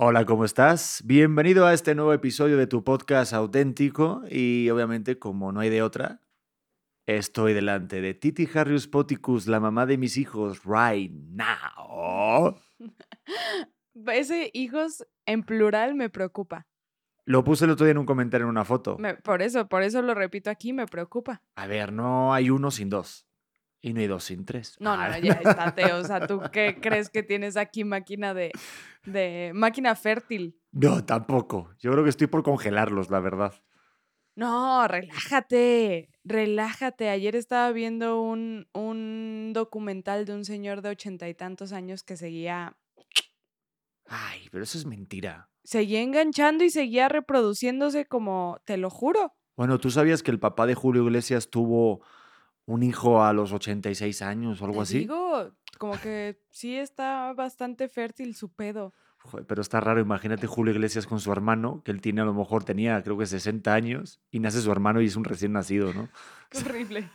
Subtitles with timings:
[0.00, 1.02] Hola, ¿cómo estás?
[1.04, 5.82] Bienvenido a este nuevo episodio de tu podcast auténtico y obviamente como no hay de
[5.82, 6.20] otra,
[7.06, 12.56] estoy delante de Titi Harrius Poticus, la mamá de mis hijos, right now.
[14.06, 16.68] Ese hijos en plural me preocupa.
[17.24, 18.96] Lo puse el otro día en un comentario en una foto.
[18.98, 21.42] Me- por eso, por eso lo repito aquí, me preocupa.
[21.56, 23.27] A ver, no hay uno sin dos.
[23.80, 24.76] Y no hay dos sin tres.
[24.80, 25.08] No, no, Ah.
[25.10, 25.92] no, ya estate.
[25.92, 28.50] O sea, ¿tú qué crees que tienes aquí máquina de,
[29.04, 30.60] de máquina fértil?
[30.72, 31.70] No, tampoco.
[31.78, 33.54] Yo creo que estoy por congelarlos, la verdad.
[34.34, 37.08] No, relájate, relájate.
[37.08, 42.16] Ayer estaba viendo un, un documental de un señor de ochenta y tantos años que
[42.16, 42.76] seguía,
[44.06, 45.50] Ay, pero eso es mentira.
[45.64, 49.34] seguía enganchando y seguía reproduciéndose como, te lo juro.
[49.56, 52.00] Bueno, ¿tú sabías que el papá de Julio Iglesias tuvo
[52.68, 54.98] un hijo a los 86 años o algo Te así?
[55.00, 58.92] digo, como que sí está bastante fértil su pedo.
[59.20, 62.34] Joder, pero está raro, imagínate Julio Iglesias con su hermano, que él tiene a lo
[62.34, 65.94] mejor tenía creo que 60 años, y nace su hermano y es un recién nacido,
[65.94, 66.10] ¿no?
[66.50, 67.10] Qué horrible.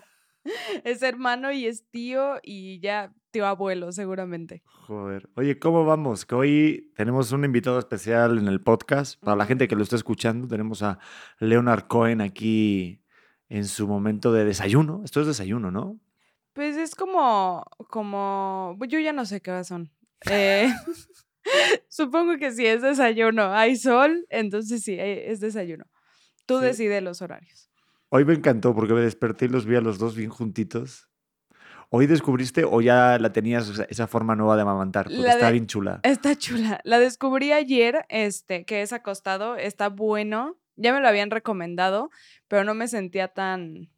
[0.84, 4.64] Es hermano y es tío y ya tío abuelo, seguramente.
[4.66, 5.30] Joder.
[5.36, 6.26] Oye, ¿cómo vamos?
[6.26, 9.24] Que hoy tenemos un invitado especial en el podcast.
[9.24, 10.98] Para la gente que lo está escuchando, tenemos a
[11.40, 13.03] Leonard Cohen aquí
[13.50, 15.02] en su momento de desayuno.
[15.06, 16.00] Esto es desayuno, ¿no?
[16.54, 19.92] Pues es como, como, yo ya no sé qué horas son.
[20.30, 20.72] Eh,
[21.90, 23.54] supongo que sí es desayuno.
[23.54, 25.86] Hay sol, entonces sí, eh, es desayuno.
[26.46, 26.66] Tú Sí.
[26.66, 27.70] decides los horarios.
[28.10, 31.10] Hoy me encantó porque me desperté y los vi a los dos bien juntitos.
[31.90, 35.06] ¿Hoy descubriste o ya la tenías esa, esa forma nueva de amamantar?
[35.06, 36.00] Porque La está de- bien chula.
[36.04, 36.80] Está chula.
[36.84, 40.58] La descubrí ayer, este, que es acostado, está bueno.
[40.76, 42.10] Ya me lo habían recomendado,
[42.48, 43.90] pero no me sentía tan,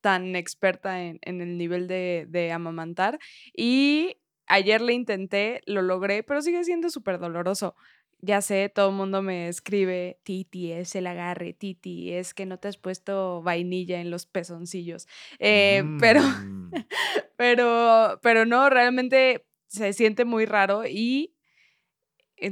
[0.00, 3.18] tan experta en, en el nivel de, de amamantar.
[3.56, 4.16] Y
[4.46, 7.74] ayer le intenté, lo logré, pero sigue siendo súper doloroso.
[8.20, 12.58] Ya sé, todo el mundo me escribe, Titi, es el agarre, Titi, es que no
[12.58, 15.06] te has puesto vainilla en los pezoncillos.
[15.38, 16.72] Eh, Pero Mm.
[17.36, 21.33] pero, pero no, realmente se siente muy raro y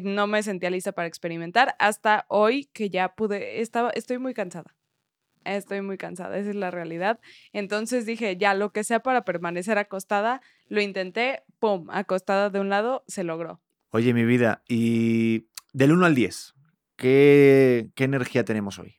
[0.02, 4.74] no me sentía lista para experimentar hasta hoy que ya pude, estaba, estoy muy cansada.
[5.44, 7.18] Estoy muy cansada, esa es la realidad.
[7.52, 12.68] Entonces dije, ya, lo que sea para permanecer acostada, lo intenté, pum, acostada de un
[12.68, 13.60] lado, se logró.
[13.90, 16.54] Oye, mi vida, y del 1 al 10,
[16.96, 18.94] ¿qué, qué energía tenemos hoy?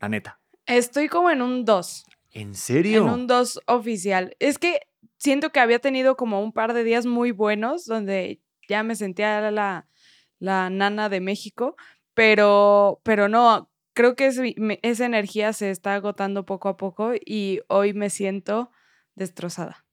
[0.00, 0.40] La neta.
[0.66, 3.02] Estoy como en un 2, ¿En serio?
[3.02, 4.36] en un 2 oficial.
[4.38, 4.80] Es que
[5.16, 9.40] siento que había tenido como un par de días muy buenos donde ya me sentía
[9.40, 9.89] la, la
[10.40, 11.76] nana de México,
[12.14, 17.60] pero, pero no, creo que me- esa energía se está agotando poco a poco y
[17.68, 18.70] hoy me siento
[19.14, 19.84] destrozada.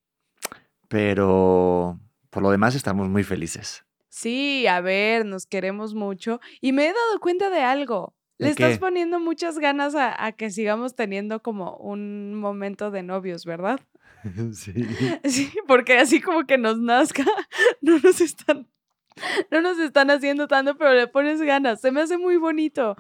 [0.88, 2.00] Pero
[2.30, 3.86] por lo demás estamos muy felices.
[4.10, 8.16] Sí, a ver, nos queremos mucho y me he dado cuenta de algo.
[8.40, 13.04] Le ¿De estás poniendo muchas ganas a, a que sigamos teniendo como un momento de
[13.04, 13.80] novios, ¿verdad?
[14.54, 14.74] sí.
[15.24, 17.26] Sí, porque así como que nos nazca,
[17.82, 18.68] no nos están,
[19.52, 21.82] no nos están haciendo tanto, pero le pones ganas.
[21.82, 22.96] Se me hace muy bonito.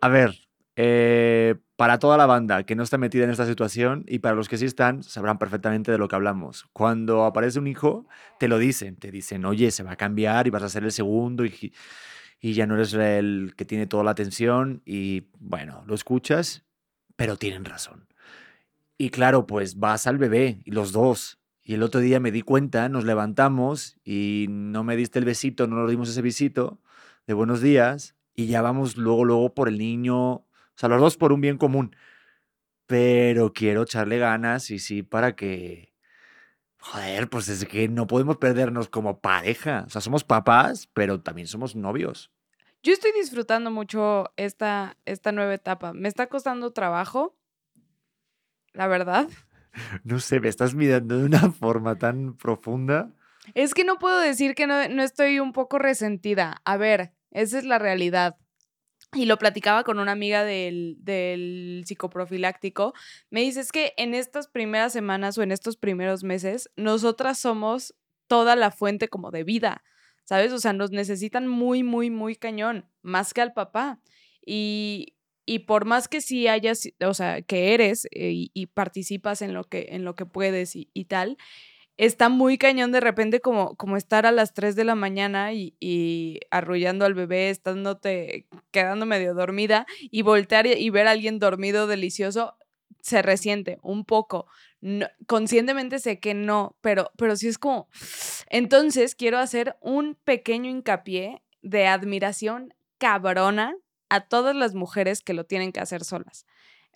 [0.00, 0.34] A ver,
[0.76, 4.48] eh, para toda la banda que no está metida en esta situación y para los
[4.48, 6.66] que sí están, sabrán perfectamente de lo que hablamos.
[6.72, 8.06] Cuando aparece un hijo,
[8.38, 10.92] te lo dicen, te dicen, oye, se va a cambiar y vas a ser el
[10.92, 11.74] segundo y,
[12.40, 16.64] y ya no eres el que tiene toda la atención y bueno, lo escuchas,
[17.16, 18.06] pero tienen razón.
[18.96, 21.39] Y claro, pues vas al bebé y los dos.
[21.70, 25.68] Y el otro día me di cuenta, nos levantamos y no me diste el besito,
[25.68, 26.80] no nos dimos ese besito
[27.28, 31.16] de buenos días y ya vamos luego, luego por el niño, o sea, los dos
[31.16, 31.94] por un bien común.
[32.86, 35.94] Pero quiero echarle ganas y sí para que,
[36.80, 39.84] joder, pues es que no podemos perdernos como pareja.
[39.86, 42.32] O sea, somos papás, pero también somos novios.
[42.82, 45.92] Yo estoy disfrutando mucho esta, esta nueva etapa.
[45.92, 47.36] Me está costando trabajo,
[48.72, 49.28] la verdad.
[50.04, 53.10] No sé, me estás mirando de una forma tan profunda.
[53.54, 56.60] Es que no puedo decir que no, no estoy un poco resentida.
[56.64, 58.36] A ver, esa es la realidad.
[59.12, 62.94] Y lo platicaba con una amiga del, del psicoprofiláctico.
[63.30, 67.94] Me dice, es que en estas primeras semanas o en estos primeros meses, nosotras somos
[68.28, 69.82] toda la fuente como de vida.
[70.30, 70.52] ¿sabes?
[70.52, 73.98] O sea, nos necesitan muy, muy, muy cañón, más que al papá.
[74.46, 75.16] Y,
[75.50, 79.64] y por más que sí hayas, o sea, que eres eh, y, participas en lo
[79.64, 81.38] que, en lo que puedes y, tal,
[81.96, 86.38] está muy cañón de repente como, como estar a las 3 de la mañana y,
[86.52, 92.54] arrullando al bebé, estándote, quedando medio dormida y voltear y, ver a alguien dormido delicioso,
[93.00, 94.46] se resiente un poco.
[95.26, 97.88] conscientemente sé que no, pero, pero sí es como...
[98.50, 103.74] Entonces quiero hacer un pequeño hincapié de admiración cabrona
[104.10, 106.44] a todas las mujeres que lo tienen que hacer solas.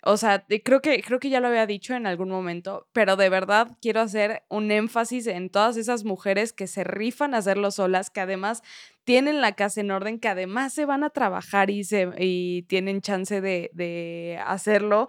[0.07, 3.27] O sea, creo que, creo que ya lo había dicho en algún momento, pero de
[3.27, 8.11] verdad quiero hacer un énfasis en todas esas mujeres que se rifan a hacerlo solas,
[8.11, 8.61] que además
[9.03, 13.01] tienen la casa en orden, que además se van a trabajar y, se, y tienen
[13.01, 15.07] chance de, de hacerlo.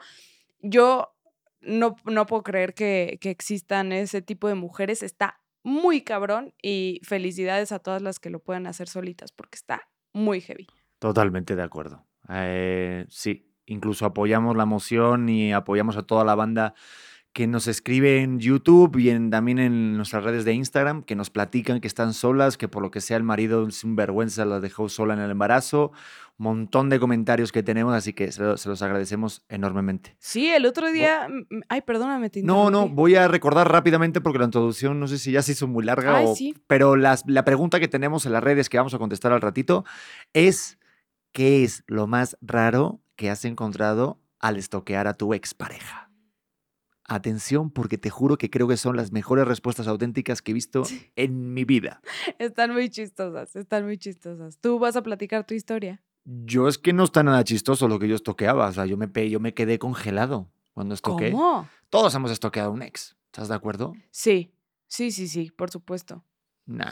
[0.60, 1.14] Yo
[1.60, 5.02] no, no puedo creer que, que existan ese tipo de mujeres.
[5.02, 9.90] Está muy cabrón y felicidades a todas las que lo puedan hacer solitas porque está
[10.14, 10.68] muy heavy.
[10.98, 12.04] Totalmente de acuerdo.
[12.28, 16.74] Eh, sí, incluso apoyamos la moción y apoyamos a toda la banda
[17.36, 21.80] que nos escribe en YouTube y también en nuestras redes de Instagram, que nos platican
[21.80, 25.12] que están solas, que por lo que sea el marido sin vergüenza la dejó sola
[25.12, 25.92] en el embarazo.
[26.38, 30.16] Un montón de comentarios que tenemos, así que se, los agradecemos enormemente.
[30.18, 31.28] Sí, el otro día...
[31.68, 35.30] Ay, perdóname, te No, no, voy a recordar rápidamente porque la introducción no sé si
[35.30, 36.34] ya se hizo muy larga o...
[36.66, 39.84] Pero la pregunta que tenemos en las redes que vamos a contestar al ratito
[40.32, 40.78] es
[41.36, 46.10] ¿Qué es lo más raro que has encontrado al estoquear a tu expareja?
[47.04, 50.84] Atención, porque te juro que creo que son las mejores respuestas auténticas que he visto
[51.14, 52.00] en mi vida.
[52.38, 54.56] Están muy chistosas, están muy chistosas.
[54.62, 56.02] ¿Tú vas a platicar tu historia?
[56.24, 58.68] Yo es que no está nada chistoso lo que yo estoqueaba.
[58.68, 61.32] O sea, yo me, yo me quedé congelado cuando estoqué.
[61.32, 61.68] ¿Cómo?
[61.90, 63.14] Todos hemos estoqueado a un ex.
[63.26, 63.92] ¿Estás de acuerdo?
[64.10, 64.54] Sí,
[64.86, 66.24] sí, sí, sí, por supuesto.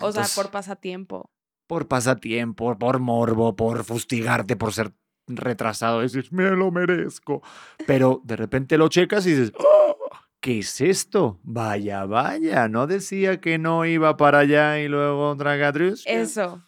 [0.02, 1.30] o sea, por pasatiempo
[1.66, 4.92] por pasatiempo, por morbo, por fustigarte, por ser
[5.26, 7.42] retrasado, dices, me lo merezco.
[7.86, 9.96] Pero de repente lo checas y dices, ¡Oh!
[10.40, 11.40] ¿qué es esto?
[11.42, 16.04] Vaya, vaya, no decía que no iba para allá y luego Dragadrus.
[16.06, 16.62] Eso.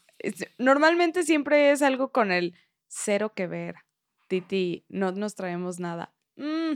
[0.57, 2.55] Normalmente siempre es algo con el
[2.89, 3.75] cero que ver.
[4.29, 6.15] Titi, no nos traemos nada.
[6.37, 6.73] Mm,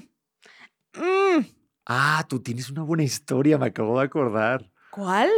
[0.95, 1.47] mm.
[1.87, 4.71] Ah, tú tienes una buena historia, me acabo de acordar.
[4.91, 5.31] ¿Cuál?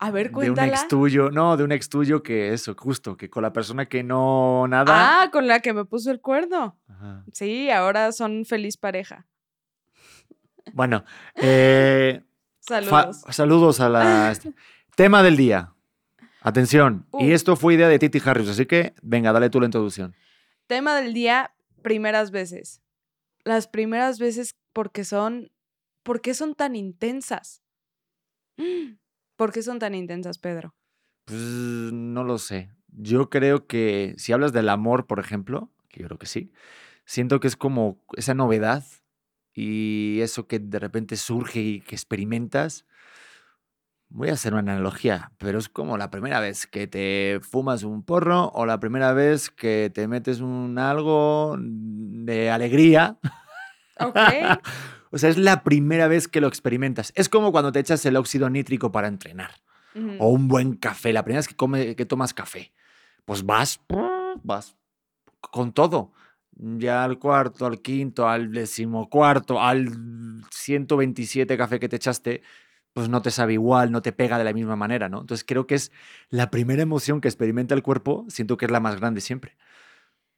[0.00, 0.62] A ver, cuéntala.
[0.62, 3.52] De un ex tuyo, no, de un ex tuyo que eso, justo, que con la
[3.52, 5.22] persona que no nada.
[5.22, 6.78] Ah, con la que me puso el cuerno.
[7.32, 9.26] Sí, ahora son feliz pareja.
[10.72, 11.04] Bueno,
[11.36, 12.22] eh,
[12.60, 13.24] saludos.
[13.30, 14.36] saludos a la...
[14.96, 15.74] Tema del día.
[16.40, 17.06] Atención.
[17.18, 20.14] Y esto fue idea de Titi Harris, así que venga, dale tú la introducción.
[20.66, 22.82] Tema del día, primeras veces.
[23.44, 25.50] Las primeras veces porque son,
[26.02, 27.62] ¿por qué son tan intensas?
[29.38, 30.74] ¿Por qué son tan intensas, Pedro?
[31.24, 32.72] Pues no lo sé.
[32.88, 36.50] Yo creo que si hablas del amor, por ejemplo, que yo creo que sí,
[37.04, 38.84] siento que es como esa novedad
[39.54, 42.84] y eso que de repente surge y que experimentas.
[44.08, 48.02] Voy a hacer una analogía, pero es como la primera vez que te fumas un
[48.02, 53.18] porro o la primera vez que te metes un algo de alegría.
[54.00, 54.16] Ok.
[55.10, 57.12] O sea, es la primera vez que lo experimentas.
[57.14, 59.50] Es como cuando te echas el óxido nítrico para entrenar.
[60.18, 61.12] O un buen café.
[61.12, 62.72] La primera vez que, come, que tomas café.
[63.24, 63.80] Pues vas,
[64.44, 64.76] vas
[65.40, 66.12] con todo.
[66.52, 69.88] Ya al cuarto, al quinto, al decimocuarto, al
[70.50, 72.42] 127 café que te echaste,
[72.92, 75.20] pues no te sabe igual, no te pega de la misma manera, ¿no?
[75.20, 75.92] Entonces creo que es
[76.30, 79.56] la primera emoción que experimenta el cuerpo, siento que es la más grande siempre.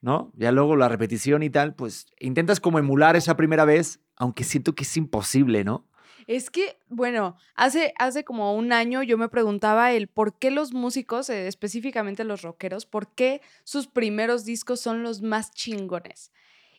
[0.00, 0.32] ¿No?
[0.34, 4.74] Ya luego la repetición y tal, pues intentas como emular esa primera vez, aunque siento
[4.74, 5.86] que es imposible, ¿no?
[6.26, 10.72] Es que, bueno, hace, hace como un año yo me preguntaba el por qué los
[10.72, 16.30] músicos, eh, específicamente los rockeros, por qué sus primeros discos son los más chingones.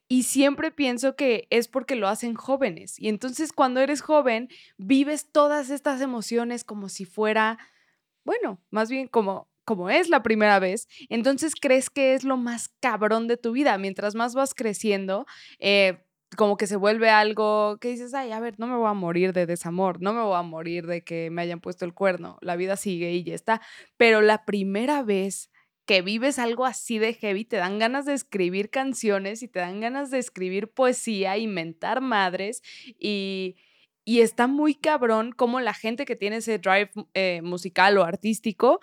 [0.07, 2.99] Y siempre pienso que es porque lo hacen jóvenes.
[2.99, 7.57] Y entonces cuando eres joven, vives todas estas emociones como si fuera,
[8.23, 12.69] bueno, más bien como como es la primera vez, entonces crees que es lo más
[12.79, 13.77] cabrón de tu vida.
[13.77, 15.25] Mientras más vas creciendo,
[15.59, 16.03] eh,
[16.37, 19.33] como que se vuelve algo que dices, ay, a ver, no me voy a morir
[19.33, 22.55] de desamor, no me voy a morir de que me hayan puesto el cuerno, la
[22.55, 23.61] vida sigue y ya está.
[23.97, 25.49] Pero la primera vez
[25.85, 29.81] que vives algo así de heavy, te dan ganas de escribir canciones y te dan
[29.81, 32.61] ganas de escribir poesía, inventar madres
[32.99, 33.55] y...
[34.03, 38.79] Y está muy cabrón como la gente que tiene ese drive eh, musical o artístico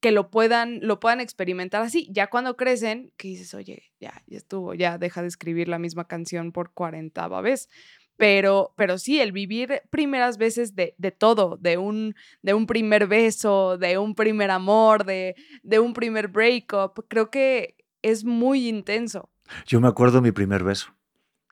[0.00, 2.08] que lo puedan, lo puedan experimentar así.
[2.12, 6.06] Ya cuando crecen, que dices, oye, ya, ya estuvo, ya deja de escribir la misma
[6.06, 7.68] canción por cuarentava vez.
[8.16, 13.06] Pero, pero sí, el vivir primeras veces de, de todo, de un, de un primer
[13.06, 19.28] beso, de un primer amor, de, de un primer breakup, creo que es muy intenso.
[19.66, 20.95] Yo me acuerdo mi primer beso.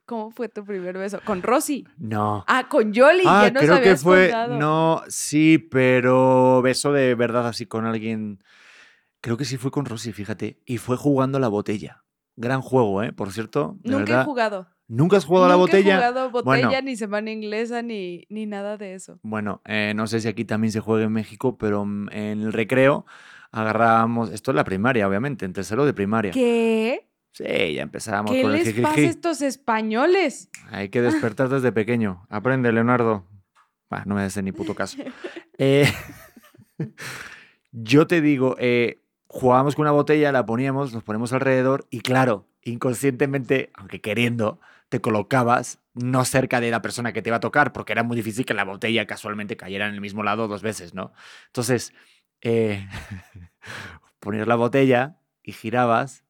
[0.06, 1.18] ¿Cómo fue tu primer beso?
[1.24, 1.86] ¿Con Rosy?
[1.96, 2.44] No.
[2.46, 4.24] Ah, con Yoli, Ah, ya nos creo que fue.
[4.28, 4.58] contado.
[4.58, 8.38] No, sí, pero beso de verdad así con alguien.
[9.22, 10.60] Creo que sí fue con Rosy, fíjate.
[10.66, 12.04] Y fue jugando a la botella.
[12.36, 13.12] Gran juego, ¿eh?
[13.12, 13.78] Por cierto.
[13.82, 14.22] Nunca verdad.
[14.22, 14.66] he jugado.
[14.86, 15.94] ¿Nunca has jugado a la Nunca botella?
[15.94, 16.82] he jugado botella, Bueno.
[16.82, 19.18] ni semana inglesa, ni, ni nada de eso.
[19.22, 22.10] Bueno, eh, no sé si aquí también se juega en México, pero en
[22.42, 23.06] el recreo
[23.50, 24.30] agarrábamos.
[24.30, 26.32] Esto es la primaria, obviamente, en tercero de primaria.
[26.32, 27.03] ¿Qué?
[27.34, 30.50] Sí, ya empezábamos ¿Qué con el les pasa a estos españoles?
[30.70, 32.24] Hay que despertar desde pequeño.
[32.30, 33.26] Aprende, Leonardo.
[33.90, 34.96] Bah, no me des ni puto caso.
[35.56, 35.88] Eh,
[37.70, 42.48] yo te digo, eh, jugábamos con una botella, la poníamos, nos ponemos alrededor y claro,
[42.64, 47.72] inconscientemente, aunque queriendo, te colocabas no cerca de la persona que te iba a tocar,
[47.72, 50.92] porque era muy difícil que la botella casualmente cayera en el mismo lado dos veces,
[50.92, 51.12] ¿no?
[51.46, 51.94] Entonces,
[52.40, 52.88] eh,
[54.18, 56.23] ponías la botella y girabas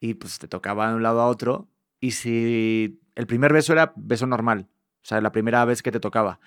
[0.00, 1.68] y pues te tocaba de un lado a otro
[2.00, 4.68] y si el primer beso era beso normal,
[5.02, 6.38] o sea, la primera vez que te tocaba,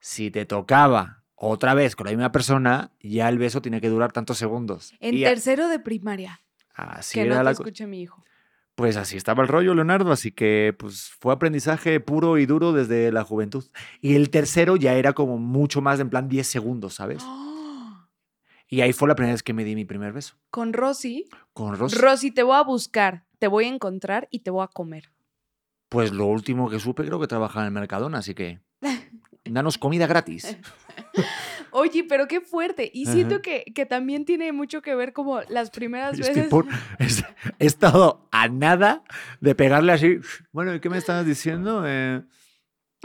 [0.00, 4.12] si te tocaba otra vez con la misma persona, ya el beso tiene que durar
[4.12, 4.94] tantos segundos.
[5.00, 6.40] En Y tercero de primaria.
[6.74, 8.22] así que era no la escuche mi hijo.
[8.74, 13.12] Pues así estaba el rollo, Leonardo, así que pues fue aprendizaje puro y duro desde
[13.12, 13.64] la juventud.
[14.00, 17.22] Y el tercero ya era como mucho más, en plan 10 segundos, ¿sabes?
[17.24, 17.43] ¡Oh!
[18.74, 20.34] Y ahí fue la primera vez que me di mi primer beso.
[20.50, 21.28] Con Rosy.
[21.52, 21.96] Con Rosy.
[21.96, 25.12] Rosy, te voy a buscar, te voy a encontrar y te voy a comer.
[25.88, 28.58] Pues lo último que supe creo que trabajaba en el Mercadona, así que
[29.44, 30.56] danos comida gratis.
[31.70, 32.90] Oye, pero qué fuerte.
[32.92, 36.48] Y siento que, que también tiene mucho que ver como las primeras veces.
[36.48, 36.66] por-
[36.98, 37.24] es-
[37.60, 39.04] he estado a nada
[39.40, 40.18] de pegarle así.
[40.50, 41.84] Bueno, ¿y qué me estabas diciendo?
[41.86, 42.22] Eh,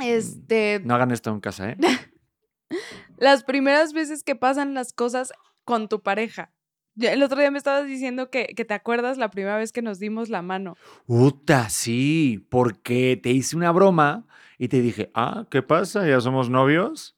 [0.03, 1.77] Este, no hagan esto en casa, ¿eh?
[3.17, 5.31] las primeras veces que pasan las cosas
[5.65, 6.51] con tu pareja.
[6.99, 9.99] El otro día me estabas diciendo que, que te acuerdas la primera vez que nos
[9.99, 10.75] dimos la mano.
[11.07, 14.25] Uta, sí, porque te hice una broma
[14.57, 16.05] y te dije, ah, ¿qué pasa?
[16.07, 17.15] ¿Ya somos novios?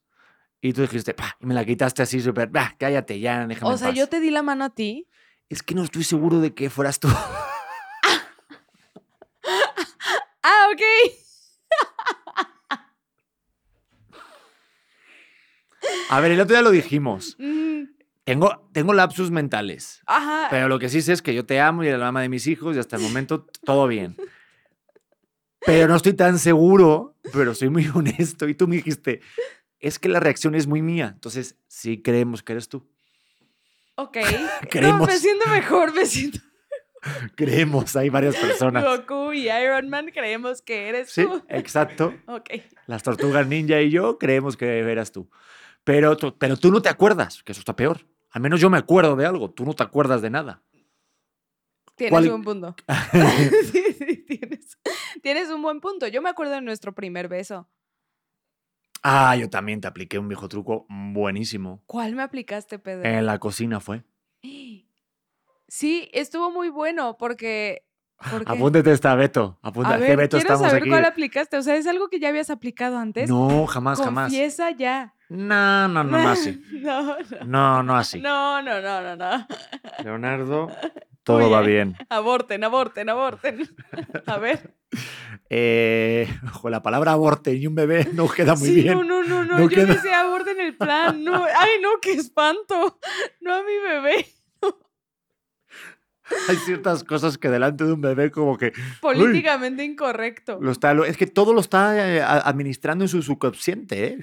[0.61, 3.73] Y tú dijiste, pa, y me la quitaste así súper, bah, cállate ya, déjame O
[3.73, 3.97] en sea, paz".
[3.97, 5.07] yo te di la mano a ti.
[5.49, 7.07] Es que no estoy seguro de que fueras tú.
[10.43, 10.81] Ah, ok.
[16.09, 17.37] A ver, el otro día lo dijimos.
[17.61, 17.83] Mm,
[18.23, 20.01] Tengo, tengo lapsus mentales.
[20.05, 20.47] Ajá.
[20.49, 22.29] Pero lo que sí sé es que yo te amo y eres la mamá de
[22.29, 24.15] mis hijos y hasta el momento todo bien.
[25.65, 28.47] Pero no estoy tan seguro, pero soy muy honesto.
[28.49, 29.21] Y tú me dijiste,
[29.79, 31.11] es que la reacción es muy mía.
[31.13, 32.89] Entonces, sí creemos que eres tú.
[33.95, 34.17] Ok.
[34.63, 35.07] No, Creemos.
[35.07, 36.39] me siento mejor, me siento.
[37.35, 38.83] Creemos, hay varias personas.
[38.83, 41.43] Goku y Iron Man creemos que eres Sí, tú.
[41.49, 42.13] exacto.
[42.27, 42.49] Ok.
[42.87, 45.29] Las tortugas ninja y yo creemos que eras tú.
[45.83, 48.05] Pero, pero tú no te acuerdas, que eso está peor.
[48.31, 50.63] Al menos yo me acuerdo de algo, tú no te acuerdas de nada.
[51.95, 52.75] Tienes ¿Cuál- un punto.
[53.71, 54.77] sí, sí, tienes,
[55.21, 56.07] tienes un buen punto.
[56.07, 57.69] Yo me acuerdo de nuestro primer beso.
[59.03, 61.81] Ah, yo también te apliqué un viejo truco buenísimo.
[61.87, 63.07] ¿Cuál me aplicaste, Pedro?
[63.09, 64.03] En la cocina fue.
[65.67, 67.85] Sí, estuvo muy bueno porque.
[68.45, 69.57] Apúntete esta, Beto.
[69.61, 69.95] Apúntate.
[69.95, 70.89] A ver, Beto quiero estamos saber aquí.
[70.89, 71.57] cuál aplicaste.
[71.57, 73.29] O sea, ¿es algo que ya habías aplicado antes?
[73.29, 74.25] No, jamás, jamás.
[74.31, 75.13] Confiesa ya.
[75.29, 76.61] No, no, no, no así.
[76.81, 77.45] no, no.
[77.45, 78.19] No, no así.
[78.19, 79.47] No, no, no, no, no.
[80.03, 80.69] Leonardo,
[81.23, 81.95] todo va bien.
[82.09, 83.69] Aborten, aborten, aborten.
[84.25, 84.73] A ver.
[85.53, 88.93] Eh, ojo, la palabra aborte y un bebé no queda muy sí, bien.
[88.93, 89.57] no, no, no, no.
[89.57, 91.25] No yo queda- decía aborten el plan.
[91.25, 92.97] No, ay, no, qué espanto.
[93.41, 94.25] No a mi bebé.
[96.49, 98.71] Hay ciertas cosas que delante de un bebé como que
[99.01, 100.59] Políticamente incorrecto.
[100.61, 104.17] lo está, lo- es que todo lo está eh, administrando en su subconsciente, ¿eh?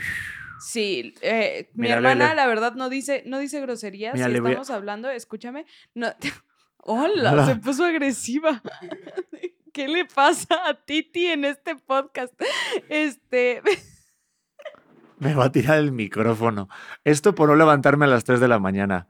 [0.61, 4.15] Sí, eh, mi Mira, hermana, le- la verdad, no dice, no dice groserías.
[4.15, 5.67] Mira, si a- estamos hablando, escúchame.
[5.95, 6.09] No,
[6.79, 7.47] Hola, Hola.
[7.47, 8.62] se puso agresiva.
[9.73, 12.33] ¿Qué le pasa a Titi en este podcast?
[12.88, 13.62] Este,
[15.21, 16.69] Me va a tirar el micrófono.
[17.05, 19.09] Esto por no levantarme a las 3 de la mañana.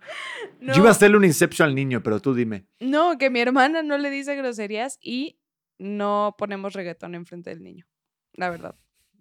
[0.61, 2.67] no, Yo iba a hacerle un inception al niño, pero tú dime.
[2.81, 5.39] no, que mi hermana no le dice groserías y
[5.79, 7.87] no ponemos reggaetón enfrente del niño.
[8.33, 8.75] La verdad.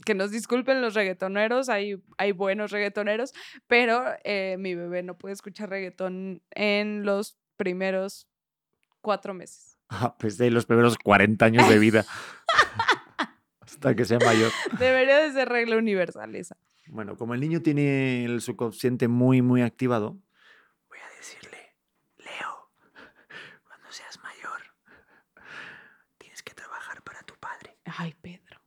[0.06, 3.34] Que nos disculpen los reggaetoneros, hay, hay buenos reggaetoneros,
[3.66, 8.28] pero eh, mi bebé no puede escuchar reggaetón en los primeros
[9.02, 9.78] cuatro meses.
[9.90, 12.06] Ah, pues de los primeros 40 años de vida.
[13.78, 14.52] Hasta que sea mayor.
[14.80, 16.58] Debería de ser regla universal esa.
[16.88, 20.18] Bueno, como el niño tiene el subconsciente muy, muy activado,
[20.90, 21.76] voy a decirle,
[22.18, 22.70] Leo,
[23.68, 24.62] cuando seas mayor,
[26.18, 27.78] tienes que trabajar para tu padre.
[27.86, 28.60] Ay, Pedro.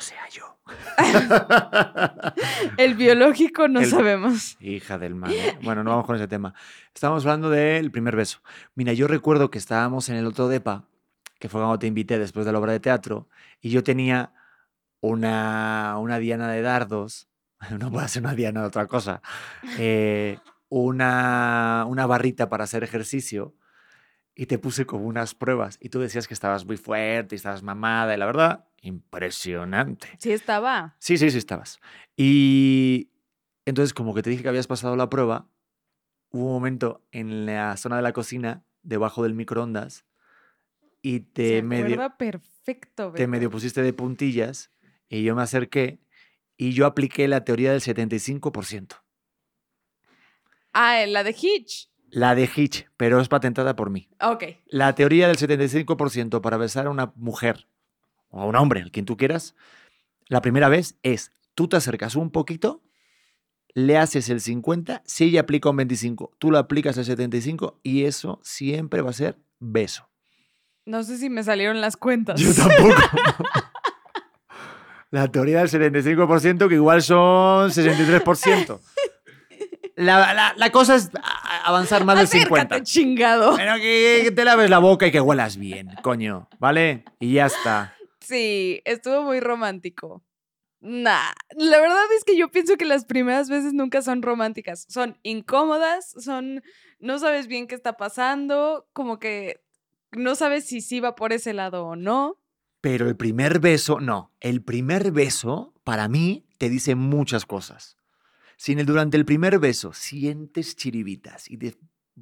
[0.00, 0.58] sea yo.
[2.76, 4.56] El biológico no El- sabemos.
[4.60, 5.30] Hija del mal.
[5.32, 5.56] ¿eh?
[5.62, 6.54] Bueno, no vamos con ese tema.
[6.94, 8.40] Estábamos hablando del primer beso.
[8.74, 10.88] Mira, yo recuerdo que estábamos en el otro depa,
[11.42, 13.28] que fue cuando te invité después de la obra de teatro,
[13.60, 14.32] y yo tenía
[15.00, 17.28] una, una diana de dardos.
[17.80, 19.22] No puede ser una diana de otra cosa.
[19.76, 23.56] eh, una, una barrita para hacer ejercicio.
[24.36, 25.78] Y te puse como unas pruebas.
[25.80, 28.14] Y tú decías que estabas muy fuerte y estabas mamada.
[28.14, 30.08] Y la verdad, impresionante.
[30.18, 30.94] Sí estaba.
[31.00, 31.80] Sí, sí, sí estabas.
[32.16, 33.10] Y
[33.64, 35.48] entonces, como que te dije que habías pasado la prueba,
[36.30, 40.04] hubo un momento en la zona de la cocina, debajo del microondas,
[41.02, 43.28] y te Se medio, perfecto, te Beto.
[43.28, 44.72] medio pusiste de puntillas,
[45.08, 46.00] y yo me acerqué,
[46.56, 49.02] y yo apliqué la teoría del 75%.
[50.72, 51.90] Ah, la de Hitch.
[52.08, 54.08] La de Hitch, pero es patentada por mí.
[54.20, 54.44] Ok.
[54.66, 57.66] La teoría del 75% para besar a una mujer
[58.28, 59.54] o a un hombre, a quien tú quieras,
[60.26, 62.82] la primera vez es, tú te acercas un poquito,
[63.74, 68.04] le haces el 50, si ella aplica un 25, tú lo aplicas el 75 y
[68.04, 70.11] eso siempre va a ser beso.
[70.84, 72.40] No sé si me salieron las cuentas.
[72.40, 72.94] Yo tampoco.
[75.10, 78.80] la teoría del 75% que igual son 63%.
[79.96, 81.10] La, la- la cosa es
[81.64, 82.54] avanzar más del 50.
[82.56, 83.52] Acércate, chingado.
[83.52, 87.04] Bueno, que, que te laves la boca y que huelas bien, coño, ¿vale?
[87.20, 87.94] Y ya está.
[88.20, 90.24] Sí, estuvo muy romántico.
[90.80, 94.86] Nah, la verdad es que yo pienso que las primeras veces nunca son románticas.
[94.88, 96.62] Son incómodas, son.
[96.98, 99.60] No sabes bien qué está pasando, como que
[100.12, 102.38] no sabes si sí va por ese lado o no.
[102.80, 104.32] Pero el primer beso, no.
[104.40, 107.96] El primer beso, para mí, te dice muchas cosas.
[108.56, 111.76] Si en el, durante el primer beso sientes chiribitas y de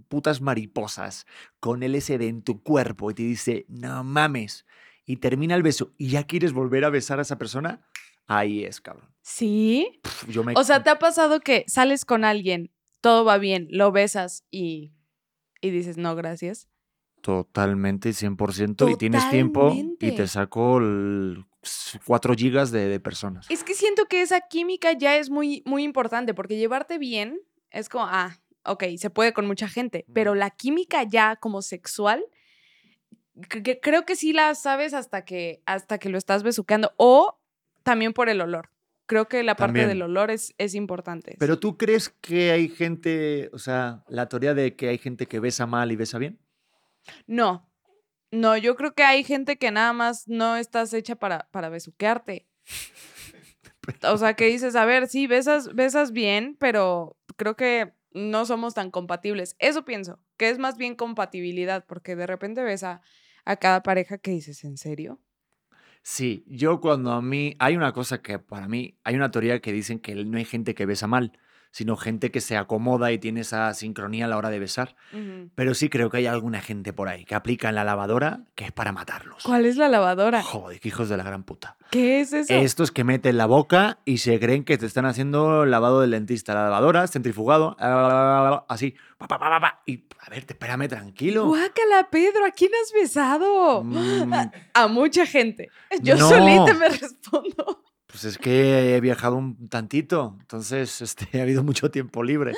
[0.08, 1.26] putas mariposas
[1.58, 4.66] con LSD en tu cuerpo y te dice, no mames,
[5.04, 7.86] y termina el beso y ya quieres volver a besar a esa persona,
[8.26, 9.10] ahí es, cabrón.
[9.22, 10.00] Sí.
[10.28, 10.54] Yo me...
[10.56, 12.70] O sea, ¿te ha pasado que sales con alguien,
[13.00, 14.92] todo va bien, lo besas y,
[15.60, 16.68] y dices, no, gracias?
[17.20, 18.92] Totalmente, 100%.
[18.92, 21.44] Y tienes tiempo y te saco el
[22.06, 23.46] 4 gigas de, de personas.
[23.50, 27.88] Es que siento que esa química ya es muy, muy importante, porque llevarte bien es
[27.88, 32.24] como, ah, ok, se puede con mucha gente, pero la química ya como sexual,
[33.48, 37.38] que creo que sí la sabes hasta que, hasta que lo estás besuqueando, o
[37.82, 38.70] también por el olor.
[39.06, 39.88] Creo que la parte También.
[39.88, 41.34] del olor es, es importante.
[41.40, 45.40] Pero tú crees que hay gente, o sea, la teoría de que hay gente que
[45.40, 46.38] besa mal y besa bien?
[47.26, 47.70] No,
[48.30, 52.46] no, yo creo que hay gente que nada más no estás hecha para, para besuquearte.
[54.04, 58.74] O sea, que dices, a ver, sí, besas, besas bien, pero creo que no somos
[58.74, 59.56] tan compatibles.
[59.58, 63.00] Eso pienso, que es más bien compatibilidad, porque de repente ves a,
[63.44, 65.20] a cada pareja que dices, ¿en serio?
[66.02, 69.72] Sí, yo cuando a mí, hay una cosa que para mí, hay una teoría que
[69.72, 71.32] dicen que no hay gente que besa mal,
[71.70, 74.96] sino gente que se acomoda y tiene esa sincronía a la hora de besar.
[75.12, 75.50] Ujú.
[75.54, 78.64] Pero sí creo que hay alguna gente por ahí que aplica en la lavadora que
[78.64, 79.42] es para matarlos.
[79.44, 80.42] ¿Cuál es la lavadora?
[80.42, 81.76] Joder, qué hijos de la gran puta.
[81.90, 82.52] ¿Qué es eso?
[82.54, 86.54] Estos que meten la boca y se creen que te están haciendo lavado del dentista.
[86.54, 87.76] La lavadora, centrifugado,
[88.68, 88.94] así.
[89.18, 91.46] pa, pa, pa, Y, a ver, espérame tranquilo.
[91.46, 93.82] Guácala, Pedro, ¿a quién has besado?
[93.84, 94.32] Mm,
[94.74, 95.68] A mucha gente.
[96.02, 96.28] Yo No.
[96.28, 97.82] solita me respondo.
[98.10, 102.52] Pues es que he viajado un tantito, entonces este, ha habido mucho tiempo libre.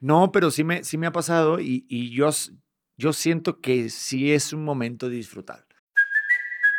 [0.00, 2.30] No, pero sí me, sí me ha pasado y, y yo,
[2.96, 5.66] yo siento que sí es un momento de disfrutar.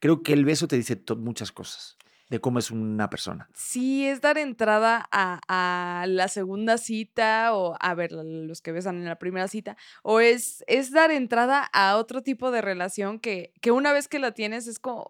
[0.00, 3.48] Creo que el beso te dice muchas cosas de cómo es una persona.
[3.54, 9.06] Sí, es dar entrada a, la segunda cita o a ver los que besan en
[9.06, 13.70] la primera cita o es, es dar entrada a otro tipo de relación que, que
[13.70, 15.06] una vez que la tienes es como,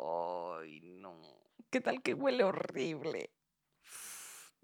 [0.60, 1.18] ay, no,
[1.70, 3.30] ¿qué tal que huele horrible?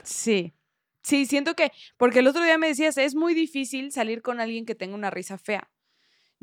[0.03, 0.55] Sí,
[1.03, 4.67] sí, siento que, porque el otro día me decías, es muy difícil salir con alguien
[4.67, 5.71] que tenga una risa fea.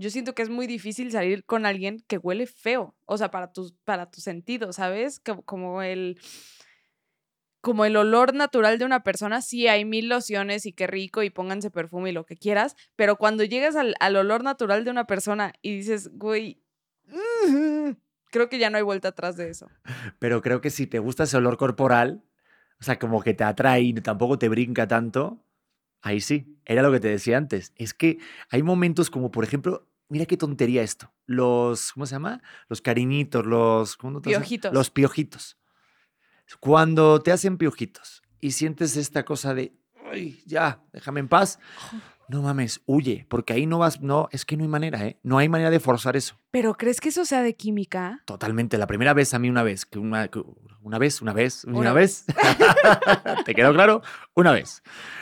[0.01, 3.53] Yo siento que es muy difícil salir con alguien que huele feo, o sea, para
[3.53, 5.19] tus, para sentidos, ¿sabes?
[5.19, 6.19] Como, como el
[7.61, 11.29] como el olor natural de una persona, sí hay mil lociones y qué rico y
[11.29, 15.05] pónganse perfume y lo que quieras, pero cuando llegas al, al olor natural de una
[15.05, 16.63] persona y dices, güey,
[18.31, 19.69] creo que ya no hay vuelta atrás de eso.
[20.17, 22.23] Pero creo que si te gusta ese olor corporal,
[22.79, 25.45] o sea, como que te atrae y tampoco te brinca tanto,
[26.01, 27.73] ahí sí, era lo que te decía antes.
[27.75, 28.17] Es que
[28.49, 31.13] hay momentos como, por ejemplo, mira qué tontería esto.
[31.25, 32.41] Los, ¿cómo se llama?
[32.67, 33.95] Los cariñitos, los...
[33.95, 34.39] ¿cómo te hace?
[34.39, 34.73] Piojitos.
[34.73, 35.57] Los piojitos.
[36.59, 39.73] Cuando te hacen piojitos y sientes esta cosa de,
[40.11, 41.59] "Ay, ya, déjame en paz,
[42.31, 45.19] no mames, huye, porque ahí no vas, no, es que no hay manera, ¿eh?
[45.21, 46.39] No hay manera de forzar eso.
[46.49, 48.23] ¿Pero crees que eso sea de química?
[48.25, 48.77] Totalmente.
[48.77, 50.41] La primera vez, a mí una vez, que una, que
[50.81, 52.25] una vez, una vez, una, Una vez.
[53.45, 54.01] ¿Te quedó claro?
[54.33, 54.81] Una vez.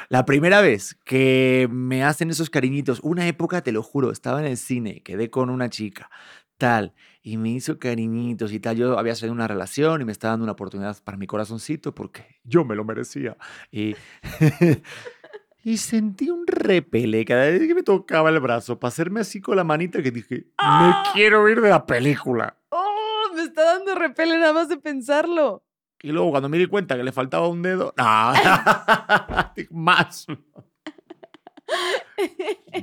[0.10, 4.46] La primera vez que me hacen esos cariñitos, una época, te lo juro, estaba en
[4.46, 6.12] el cine, quedé con una chica,
[6.60, 6.94] tal,
[7.24, 8.78] y me hizo cariñitos y tal.
[8.78, 12.40] Yo había salido una relación y me estaba dando una oportunidad para mi corazoncito porque
[12.44, 13.36] yo me lo merecía.
[13.72, 13.96] Y.
[15.64, 19.58] Y sentí un repele cada vez que me tocaba el brazo para hacerme así con
[19.58, 21.04] la manita que dije, ¡Ah!
[21.06, 22.58] me quiero ir de la película.
[22.70, 23.34] ¡Oh!
[23.36, 25.64] Me está dando repele nada más de pensarlo.
[26.02, 28.34] Y luego cuando me di cuenta que le faltaba un dedo, no,
[29.72, 30.26] más.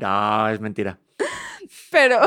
[0.00, 0.98] No, es mentira.
[1.90, 2.20] Pero.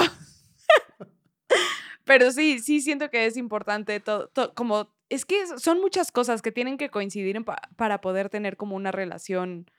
[2.04, 6.52] Pero sí, sí siento que es importante todo, como es que son muchas cosas que
[6.52, 9.70] tienen que coincidir pa- para poder tener como una relación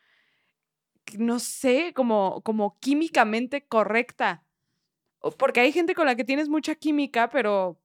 [1.18, 4.44] no sé, como como químicamente correcta.
[5.38, 7.80] Porque hay gente con la que tienes mucha química, pero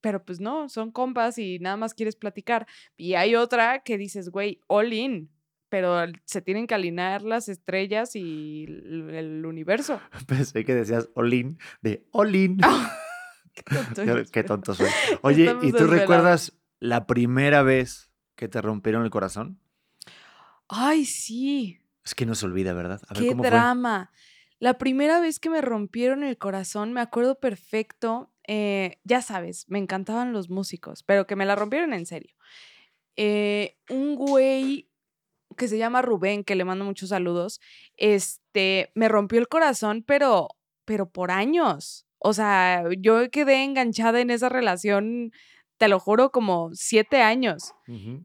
[0.00, 2.66] pero pues no, son compas y nada más quieres platicar.
[2.94, 5.30] Y hay otra que dices, güey, all in,
[5.70, 10.00] pero se tienen que alinear las estrellas y el, el universo.
[10.28, 11.08] Pensé que decías
[11.80, 12.04] de.
[13.54, 14.88] Qué tonto Ya ves, eres, Qué tonto soy.
[15.22, 16.00] Oye, Estamos ¿y tú desvelados.
[16.00, 19.58] recuerdas la primera vez que te rompieron el corazón?
[20.68, 23.00] Ay, sí, Es que no se olvida, ¿verdad?
[23.08, 23.50] A ver qué cómo fue.
[23.50, 24.12] drama.
[24.58, 29.78] La primera vez que me rompieron el corazón, me acuerdo perfecto, eh, ya sabes, me
[29.78, 32.34] encantaban los músicos, pero que me la rompieron en serio.
[33.16, 34.88] Eh, un güey
[35.56, 37.60] que se llama Rubén, que le mando muchos saludos,
[37.96, 40.48] este, me rompió el corazón, pero,
[40.84, 42.06] pero por años.
[42.18, 45.32] O sea, yo quedé enganchada en esa relación,
[45.76, 47.74] te lo juro, como siete años.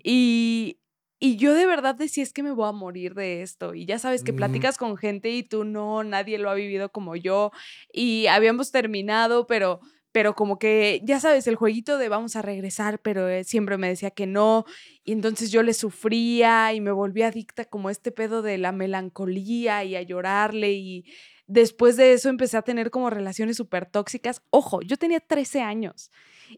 [0.04, 0.80] Y,
[1.20, 3.74] y yo de verdad decía, es que me voy a morir de esto.
[3.76, 4.38] Y ya sabes que Ujú.
[4.38, 7.52] platicas con gente y tú no, nadie lo ha vivido como yo.
[7.92, 9.82] Y habíamos terminado, pero,
[10.14, 13.90] pero como que, ya sabes, el jueguito de vamos a regresar, pero él siempre me
[13.90, 14.64] decía que no.
[15.04, 18.72] Y entonces yo le sufría y me volví adicta como a este pedo de la
[18.72, 20.72] melancolía y a llorarle.
[20.72, 21.06] Y
[21.48, 24.42] después de eso empecé a tener como relaciones súper tóxicas.
[24.52, 26.12] Ojo, yo tenía 13 años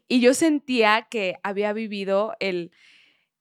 [0.08, 2.70] y yo sentía que había vivido el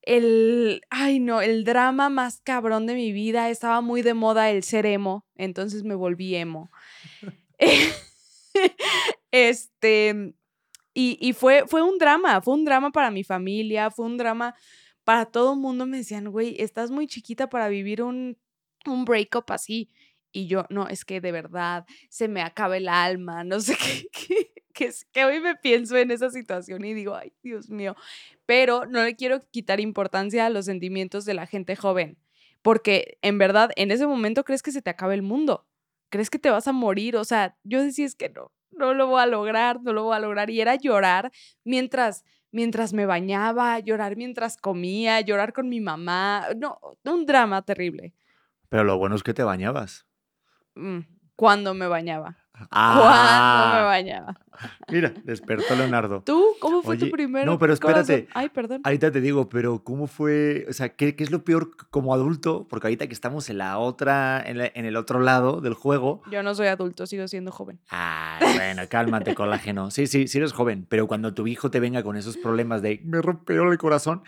[0.02, 3.50] el, ay no, el drama más cabrón de mi vida.
[3.50, 6.72] Estaba muy de moda el ser emo, entonces me volví emo.
[9.32, 10.34] este,
[10.94, 14.56] y, y fue, fue un drama, fue un drama para mi familia, fue un drama
[15.04, 15.86] para todo el mundo.
[15.86, 18.38] Me decían, güey, estás muy chiquita para vivir un,
[18.86, 19.90] un breakup así.
[20.32, 24.08] Y yo, no, es que de verdad se me acaba el alma, no sé qué,
[24.12, 27.96] qué, que, es- que hoy me pienso en esa situación y digo, ay, Dios mío,
[28.46, 32.18] pero no le quiero quitar importancia a los sentimientos de la gente joven,
[32.62, 35.68] porque en verdad en ese momento crees que se te acaba el mundo,
[36.10, 39.08] crees que te vas a morir, o sea, yo decía es que no, no lo
[39.08, 41.32] voy a lograr, no lo voy a lograr y era llorar
[41.64, 48.14] mientras mientras me bañaba, llorar mientras comía, llorar con mi mamá, no, un drama terrible.
[48.68, 50.06] Pero lo bueno es que te bañabas.
[50.76, 51.00] Mm,
[51.36, 52.38] Cuando me bañaba.
[52.70, 54.40] Cuando me Ah, bañaba.
[54.92, 56.22] mira, despertó Leonardo.
[56.24, 56.56] ¿Tú?
[56.60, 58.26] ¿Cómo fue Oye, tu primer no, pero espérate.
[58.28, 58.32] corazón?
[58.36, 58.82] Ay, perdón.
[58.84, 60.68] Ahorita te digo, pero ¿cómo fue?
[60.70, 62.68] O sea, ¿qué, qué es lo peor como adulto?
[62.70, 66.22] Porque ahorita que estamos en la otra, en, la- en el otro lado del juego.
[66.30, 67.80] Yo no soy adulto, sigo siendo joven.
[67.90, 69.90] Ay, bueno, cálmate, colágeno.
[69.90, 73.02] Sí, sí, sí eres joven, pero cuando tu hijo te venga con esos problemas de
[73.04, 74.22] me rompió el corazón,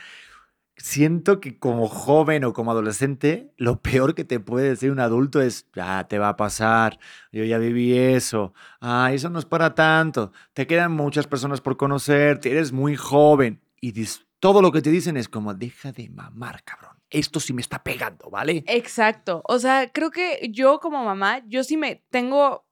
[0.78, 5.42] siento que como joven o como adolescente, lo peor que te puede decir un adulto
[5.42, 7.00] es, ya te va a pasar,
[7.32, 11.78] yo ya viví eso, ah, eso no es para tanto, te quedan muchas personas por
[11.78, 13.62] conocerte, eres muy joven.
[13.82, 13.94] Y
[14.40, 16.98] todo lo que te dicen es como, deja de mamar, cabrón.
[17.10, 18.64] Esto sí me está pegando, ¿vale?
[18.68, 19.42] Exacto.
[19.46, 22.66] O sea, creo que yo como mamá, yo sí me tengo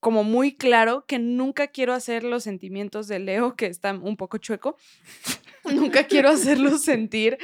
[0.00, 4.38] como muy claro que nunca quiero hacer los sentimientos de Leo, que está un poco
[4.38, 4.76] chueco.
[5.74, 7.38] nunca quiero hacerlo sentir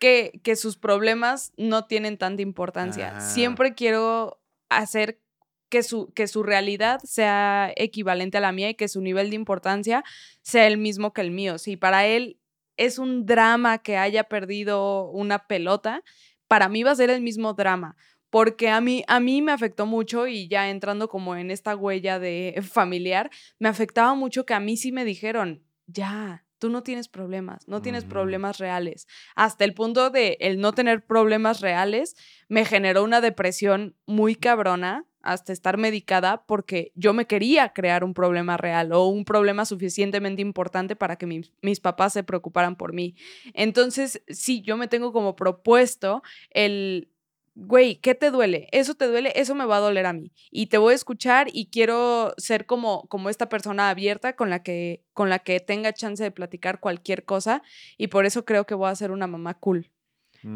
[0.00, 3.16] que, que sus problemas no tienen tanta importancia.
[3.16, 3.20] Ah.
[3.20, 5.20] Siempre quiero hacer
[5.68, 9.36] que su, que su realidad sea equivalente a la mía y que su nivel de
[9.36, 10.04] importancia
[10.42, 11.58] sea el mismo que el mío.
[11.58, 12.38] Si para él
[12.76, 16.02] es un drama que haya perdido una pelota,
[16.48, 17.96] para mí va a ser el mismo drama.
[18.30, 22.18] Porque a mí, a mí me afectó mucho y ya entrando como en esta huella
[22.18, 27.08] de familiar, me afectaba mucho que a mí sí me dijeron, ya, tú no tienes
[27.08, 28.10] problemas, no tienes Ujú.
[28.10, 29.08] problemas reales.
[29.34, 32.14] Hasta el punto de el no tener problemas reales
[32.48, 38.14] me generó una depresión muy cabrona hasta estar medicada porque yo me quería crear un
[38.14, 42.92] problema real o un problema suficientemente importante para que mis, mis papás se preocuparan por
[42.92, 43.16] mí.
[43.52, 47.10] Entonces, sí, yo me tengo como propuesto el,
[47.54, 48.68] güey, ¿qué te duele?
[48.72, 50.32] Eso te duele, eso me va a doler a mí.
[50.50, 54.62] Y te voy a escuchar y quiero ser como, como esta persona abierta con la,
[54.62, 57.62] que, con la que tenga chance de platicar cualquier cosa.
[57.98, 59.90] Y por eso creo que voy a ser una mamá cool.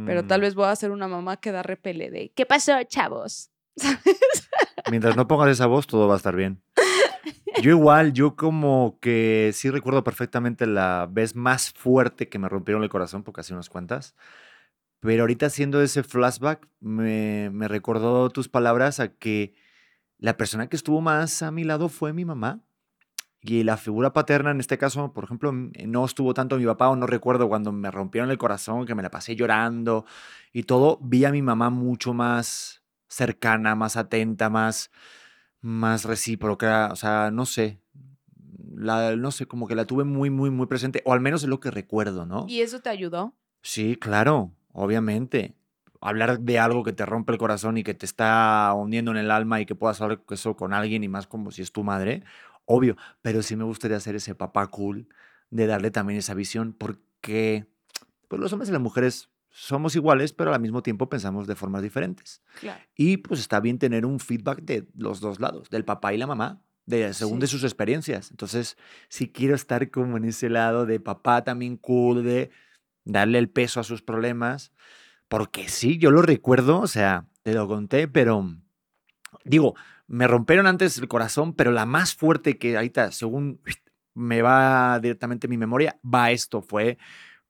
[0.06, 2.72] Pero tal Mm, vez voy a ser una mamá que da repele de, ¿qué pasó,
[2.84, 3.50] chavos?
[4.90, 6.62] Mientras no pongas esa voz, todo va a estar bien.
[7.62, 12.82] Yo igual, yo como que sí recuerdo perfectamente la vez más fuerte que me rompieron
[12.82, 14.14] el corazón, porque hace unas cuantas.
[15.04, 19.54] Pero ahorita haciendo ese flashback, me, me recordó tus palabras a que
[20.16, 22.64] la persona que estuvo más a mi lado fue mi mamá.
[23.42, 26.96] Y la figura paterna, en este caso, por ejemplo, no estuvo tanto mi papá, o
[26.96, 30.06] no recuerdo cuando me rompieron el corazón, que me la pasé llorando
[30.54, 30.98] y todo.
[31.02, 34.90] Vi a mi mamá mucho más cercana, más atenta, más,
[35.60, 36.88] más recíproca.
[36.90, 37.78] O sea, no sé.
[38.74, 41.50] La, no sé, como que la tuve muy, muy, muy presente, o al menos es
[41.50, 42.46] lo que recuerdo, ¿no?
[42.48, 43.34] ¿Y eso te ayudó?
[43.60, 45.54] Sí, claro, obviamente.
[46.00, 49.30] Hablar de algo que te rompe el corazón y que te está hundiendo en el
[49.30, 52.22] alma y que puedas hablar eso con alguien y más como si es tu madre,
[52.66, 52.96] obvio.
[53.22, 55.08] Pero sí me gustaría ser ese papá cool
[55.48, 57.66] de darle también esa visión porque
[58.28, 61.80] pues, los hombres y las mujeres somos iguales, pero al mismo tiempo pensamos de formas
[61.80, 62.42] diferentes.
[62.60, 62.82] Claro.
[62.96, 66.26] Y pues está bien tener un feedback de los dos lados, del papá y la
[66.26, 68.30] mamá, de, según de sus experiencias.
[68.30, 68.76] Entonces,
[69.08, 72.50] sí quiero estar como en ese lado de papá también cool, de
[73.04, 74.72] darle el peso a sus problemas,
[75.28, 78.56] porque sí, yo lo recuerdo, o sea, te lo conté, pero
[79.44, 79.74] digo,
[80.06, 83.60] me rompieron antes el corazón, pero la más fuerte que ahorita, según
[84.14, 86.98] me va directamente mi memoria, va esto, fue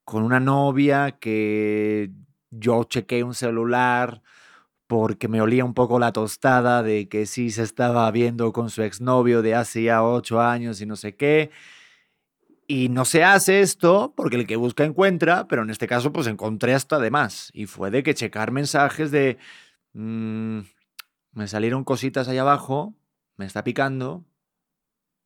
[0.05, 2.11] con una novia que
[2.51, 4.23] yo chequé un celular
[4.87, 8.83] porque me olía un poco la tostada de que sí se estaba viendo con su
[8.83, 11.51] exnovio de hace ya ocho años y no sé qué.
[12.67, 16.27] Y no se hace esto porque el que busca encuentra, pero en este caso pues
[16.27, 17.51] encontré hasta de más.
[17.53, 19.39] Y fue de que checar mensajes de...
[19.93, 20.61] mm,
[21.33, 22.95] me salieron cositas ahí abajo,
[23.37, 24.25] me está picando.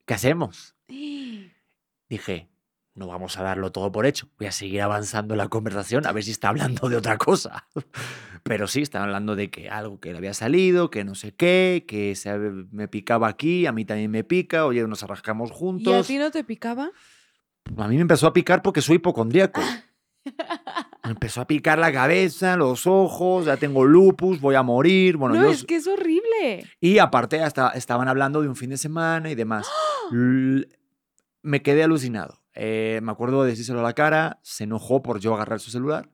[0.05, 0.75] ¿Qué hacemos?
[2.09, 2.49] Dije,
[2.95, 4.27] no vamos a darlo todo por hecho.
[4.37, 7.67] Voy a seguir avanzando en la conversación a ver si está hablando de otra cosa.
[8.43, 11.85] Pero sí, está hablando de que algo que le había salido, que no sé qué,
[11.87, 15.55] que se, me picaba aquí, a mí también me pica, oye, nos arrascamos ¿Y a
[15.55, 16.07] juntos.
[16.07, 16.91] ti no te picaba?
[17.77, 19.61] A mí me empezó a picar porque soy hipocondríaco.
[21.03, 25.17] Me empezó a picar la cabeza, los ojos, ya tengo lupus, voy a morir.
[25.17, 26.67] Bueno, no, yo es que es horrible.
[26.79, 29.67] y aparte hasta estaban hablando de un fin de semana y demás.
[31.41, 32.43] Me quedé alucinado.
[32.53, 36.09] Eh, me acuerdo de decírselo a la cara, se enojó por yo agarrar su celular.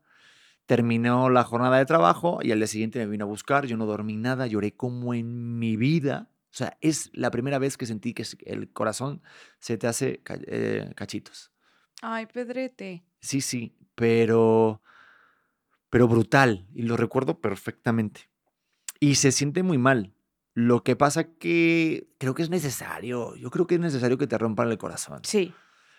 [0.67, 3.65] Terminó la jornada de trabajo y al día siguiente me vino a buscar.
[3.65, 6.29] Yo no dormí nada, lloré como en mi vida.
[6.55, 9.21] O sea, es la primera vez que sentí que el corazón
[9.59, 11.51] se te hace eh, cachitos.
[12.01, 13.03] Ay, Pedrete.
[13.19, 14.81] Sí, sí, pero,
[15.89, 18.29] pero brutal y lo recuerdo perfectamente.
[19.01, 20.13] Y se siente muy mal.
[20.53, 23.35] Lo que pasa que creo que es necesario.
[23.35, 25.19] Yo creo que es necesario que te rompan el corazón.
[25.25, 25.53] Sí,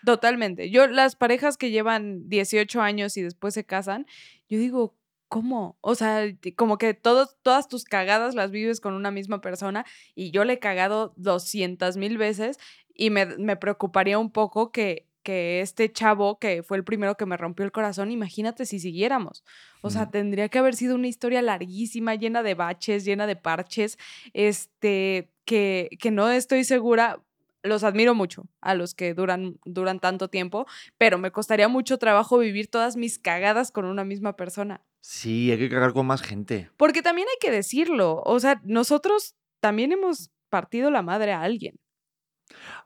[0.07, 0.71] totalmente.
[0.71, 4.07] Yo, las parejas que llevan 18 años y después se casan,
[4.49, 4.97] yo digo,
[5.29, 5.77] ¿cómo?
[5.81, 6.25] O sea,
[6.57, 9.85] como que todos, todas tus cagadas las vives con una misma persona
[10.15, 12.59] y yo le he cagado 200 mil veces
[12.95, 17.27] y me, me preocuparía un poco que, que este chavo, que fue el primero que
[17.27, 19.43] me rompió el corazón, imagínate si siguiéramos.
[19.83, 20.11] O sea, Mm.
[20.13, 23.99] tendría que haber sido una historia larguísima, llena de baches, llena de parches,
[24.33, 27.21] este, que, que no estoy segura.
[27.63, 30.67] Los admiro mucho a los que duran, duran tanto tiempo,
[30.99, 34.83] pero me costaría mucho trabajo vivir todas mis cagadas con una misma persona.
[35.09, 36.69] Sí, hay que cagar con más gente.
[36.77, 41.79] Porque también hay que decirlo, o sea, nosotros también hemos partido la madre a alguien.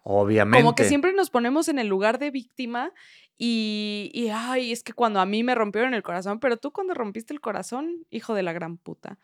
[0.03, 0.63] Obviamente.
[0.63, 2.93] Como que siempre nos ponemos en el lugar de víctima
[3.39, 6.93] y, y, ay, es que cuando a mí me rompieron el corazón, pero tú cuando
[6.93, 9.19] rompiste el corazón, hijo de la gran puta,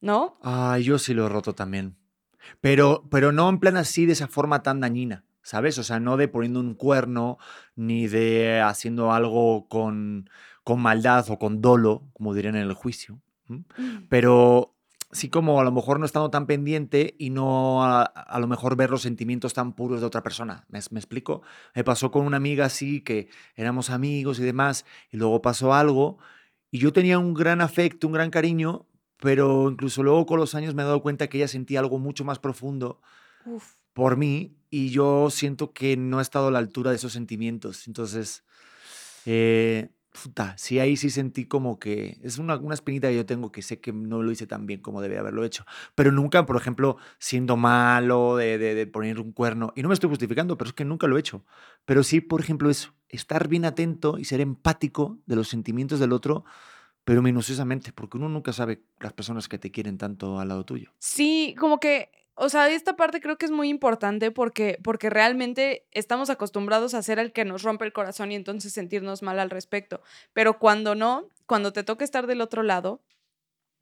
[0.00, 0.38] ¿no?
[0.40, 1.96] Ay, yo sí lo he roto también.
[2.60, 5.78] Pero, pero no en plan así, de esa forma tan dañina, ¿sabes?
[5.78, 7.38] O sea, no de poniendo un cuerno,
[7.74, 10.30] ni de haciendo algo con,
[10.64, 13.20] con maldad o con dolo, como dirían en el juicio.
[13.48, 13.64] ¿m?
[14.08, 14.76] Pero
[15.12, 18.76] sí como a lo mejor no estando tan pendiente y no a, a lo mejor
[18.76, 20.64] ver los sentimientos tan puros de otra persona.
[20.68, 21.42] ¿Me, me explico?
[21.74, 26.18] Me pasó con una amiga así, que éramos amigos y demás, y luego pasó algo,
[26.70, 28.86] y yo tenía un gran afecto, un gran cariño,
[29.18, 32.24] pero incluso luego con los años me he dado cuenta que ella sentía algo mucho
[32.24, 33.00] más profundo
[33.44, 33.74] Uf.
[33.92, 37.86] por mí y yo siento que no he estado a la altura de esos sentimientos.
[37.86, 38.44] Entonces,
[39.26, 43.52] eh, puta, sí, ahí sí sentí como que es una, una espinita que yo tengo
[43.52, 45.64] que sé que no lo hice tan bien como debía haberlo hecho.
[45.94, 49.72] Pero nunca, por ejemplo, siendo malo, de, de, de poner un cuerno.
[49.76, 51.44] Y no me estoy justificando, pero es que nunca lo he hecho.
[51.84, 56.12] Pero sí, por ejemplo, eso, estar bien atento y ser empático de los sentimientos del
[56.12, 56.44] otro,
[57.04, 60.92] pero minuciosamente, porque uno nunca sabe las personas que te quieren tanto al lado tuyo.
[60.98, 62.10] Sí, como que,
[62.42, 67.02] o sea, esta parte creo que es muy importante porque, porque realmente estamos acostumbrados a
[67.02, 70.00] ser el que nos rompe el corazón y entonces sentirnos mal al respecto.
[70.32, 73.02] Pero cuando no, cuando te toca estar del otro lado,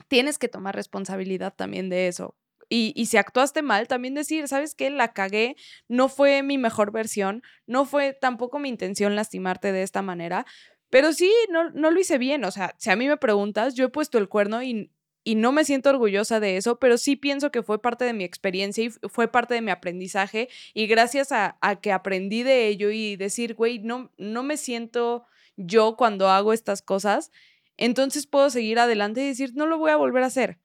[0.08, 2.34] tienes que tomar responsabilidad también de eso.
[2.68, 4.90] Y, y si actuaste mal, también decir, ¿sabes qué?
[4.90, 5.54] La cagué,
[5.86, 10.46] no fue mi mejor versión, no fue tampoco mi intención lastimarte de esta manera,
[10.90, 12.44] pero sí, no, no lo hice bien.
[12.44, 14.90] O sea, si a mí me preguntas, yo he puesto el cuerno y,
[15.28, 18.24] y no me siento orgullosa de eso, pero sí pienso que fue parte de mi
[18.24, 20.48] experiencia y fue parte de mi aprendizaje.
[20.72, 25.26] Y gracias a, a que aprendí de ello y decir, güey, no, no me siento
[25.58, 27.30] yo cuando hago estas cosas,
[27.76, 30.60] entonces puedo seguir adelante y decir, no lo voy a volver a hacer.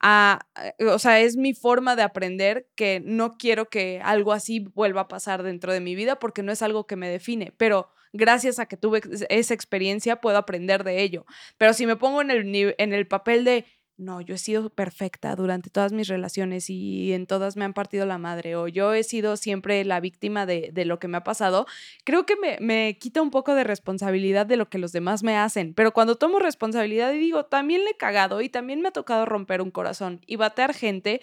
[0.00, 0.40] Ah,
[0.80, 5.02] eh, o sea, es mi forma de aprender que no quiero que algo así vuelva
[5.02, 8.58] a pasar dentro de mi vida porque no es algo que me define, pero gracias
[8.58, 11.26] a que tuve esa experiencia puedo aprender de ello.
[11.58, 15.36] Pero si me pongo en el, en el papel de, no, yo he sido perfecta
[15.36, 19.04] durante todas mis relaciones y en todas me han partido la madre o yo he
[19.04, 21.66] sido siempre la víctima de, de lo que me ha pasado,
[22.04, 25.36] creo que me, me, quita un poco de responsabilidad de lo que los demás me
[25.36, 25.74] hacen.
[25.74, 29.26] Pero cuando tomo responsabilidad y digo, también le he cagado y también me ha tocado
[29.26, 31.20] romper un corazón y batear gente,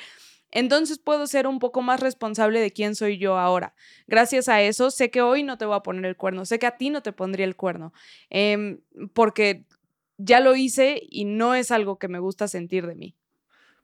[0.51, 3.73] entonces puedo ser un poco más responsable de quién soy yo ahora.
[4.07, 6.67] Gracias a eso, sé que hoy no te voy a poner el cuerno, sé que
[6.67, 7.93] a ti no te pondría el cuerno,
[8.29, 8.79] eh,
[9.13, 9.65] porque
[10.23, 13.15] ya lo hice y no es algo que me gusta sentir de mí.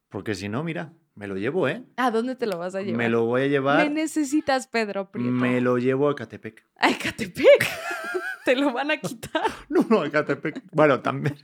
[0.10, 1.84] Porque si no, mira, me lo llevo, ¿eh?
[1.98, 2.98] ¿A dónde te lo vas a llevar?
[2.98, 3.84] Me lo voy a llevar.
[3.84, 5.32] Me necesitas, Pedro Prieto.
[5.32, 6.66] Me lo llevo a Catepec.
[6.78, 7.68] ¿A Catepec?
[8.46, 9.44] ¿Te lo van a quitar?
[9.70, 10.64] No, no, a Catepec.
[10.72, 11.38] Bueno, también.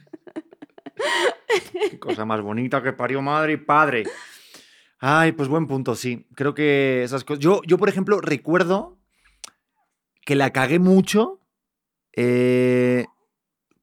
[1.90, 4.04] Qué cosa más bonita que parió madre y padre.
[5.00, 6.26] Ay, pues buen punto, sí.
[6.36, 7.44] Creo que esas cosas.
[7.44, 8.98] Yo, yo por ejemplo, recuerdo
[10.22, 11.42] que la cagué mucho.
[12.16, 13.06] Eh,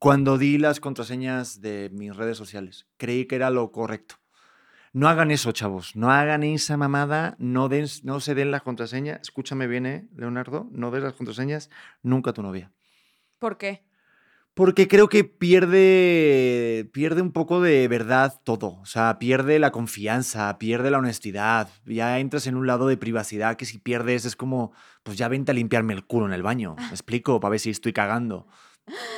[0.00, 2.86] cuando di las contraseñas de mis redes sociales.
[2.96, 4.14] Creí que era lo correcto.
[4.94, 5.94] No hagan eso, chavos.
[5.94, 7.36] No hagan esa mamada.
[7.38, 9.20] No, den, no se den las contraseñas.
[9.20, 10.66] Escúchame bien, ¿eh, Leonardo.
[10.72, 11.68] No des las contraseñas
[12.02, 12.72] nunca a tu novia.
[13.38, 13.84] ¿Por qué?
[14.54, 18.80] Porque creo que pierde, pierde un poco de verdad todo.
[18.80, 21.68] O sea, pierde la confianza, pierde la honestidad.
[21.84, 25.52] Ya entras en un lado de privacidad que si pierdes es como, pues ya vente
[25.52, 26.74] a limpiarme el culo en el baño.
[26.78, 27.38] ¿Me explico?
[27.38, 28.46] Para ver si estoy cagando.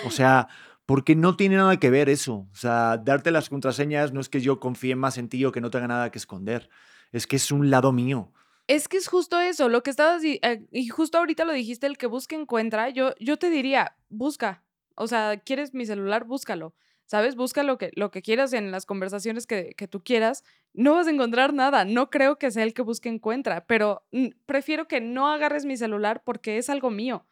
[0.05, 0.49] O sea,
[0.87, 2.49] porque no tiene nada que ver eso.
[2.53, 5.61] O sea, darte las contraseñas no es que yo confíe más en ti o que
[5.61, 6.69] no tenga nada que esconder.
[7.13, 8.33] Es que es un lado mío.
[8.69, 11.99] Es que es justo eso, lo que estabas, eh, y justo ahorita lo dijiste, el
[11.99, 14.63] que busca encuentra, yo, yo te diría, busca,
[14.95, 16.25] o sea, ¿quieres mi celular?
[16.25, 16.73] Búscalo,
[17.05, 17.35] ¿sabes?
[17.35, 21.09] Busca lo que, lo que quieras en las conversaciones que, que tú quieras, no vas
[21.09, 25.01] a encontrar nada, no creo que sea el que busque encuentra, pero mm, prefiero que
[25.01, 27.27] no agarres mi celular porque es algo mío.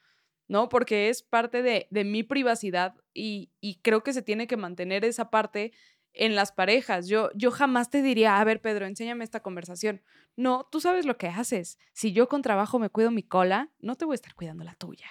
[0.50, 0.68] ¿No?
[0.68, 5.04] Porque es parte de, de mi privacidad y, y, creo que se tiene que mantener
[5.04, 5.72] esa parte
[6.12, 7.06] en las parejas.
[7.06, 10.02] Yo, yo jamás te diría, a ver, Pedro, enséñame esta conversación.
[10.34, 11.78] No, tú sabes lo que haces.
[11.92, 14.74] Si yo con trabajo me cuido mi cola, no te voy a estar cuidando la
[14.74, 15.06] tuya.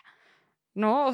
[0.79, 1.11] ¿No?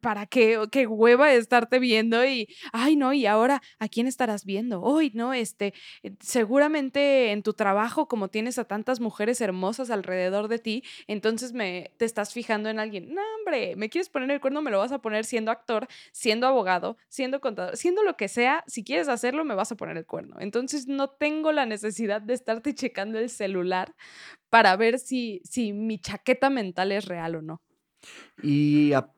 [0.00, 0.58] ¿Para qué?
[0.70, 4.82] Qué hueva estarte viendo y, ay, no, y ahora, ¿a quién estarás viendo?
[4.82, 10.48] Hoy, no, este, eh, seguramente en tu trabajo, como tienes a tantas mujeres hermosas alrededor
[10.48, 13.14] de ti, entonces me, te estás fijando en alguien.
[13.14, 16.46] No, hombre, me quieres poner el cuerno, me lo vas a poner siendo actor, siendo
[16.46, 20.06] abogado, siendo contador, siendo lo que sea, si quieres hacerlo, me vas a poner el
[20.06, 20.36] cuerno.
[20.40, 23.94] Entonces no tengo la necesidad de estarte checando el celular
[24.50, 27.62] para ver si, si mi chaqueta mental es real o no.
[28.42, 29.10] Y, a,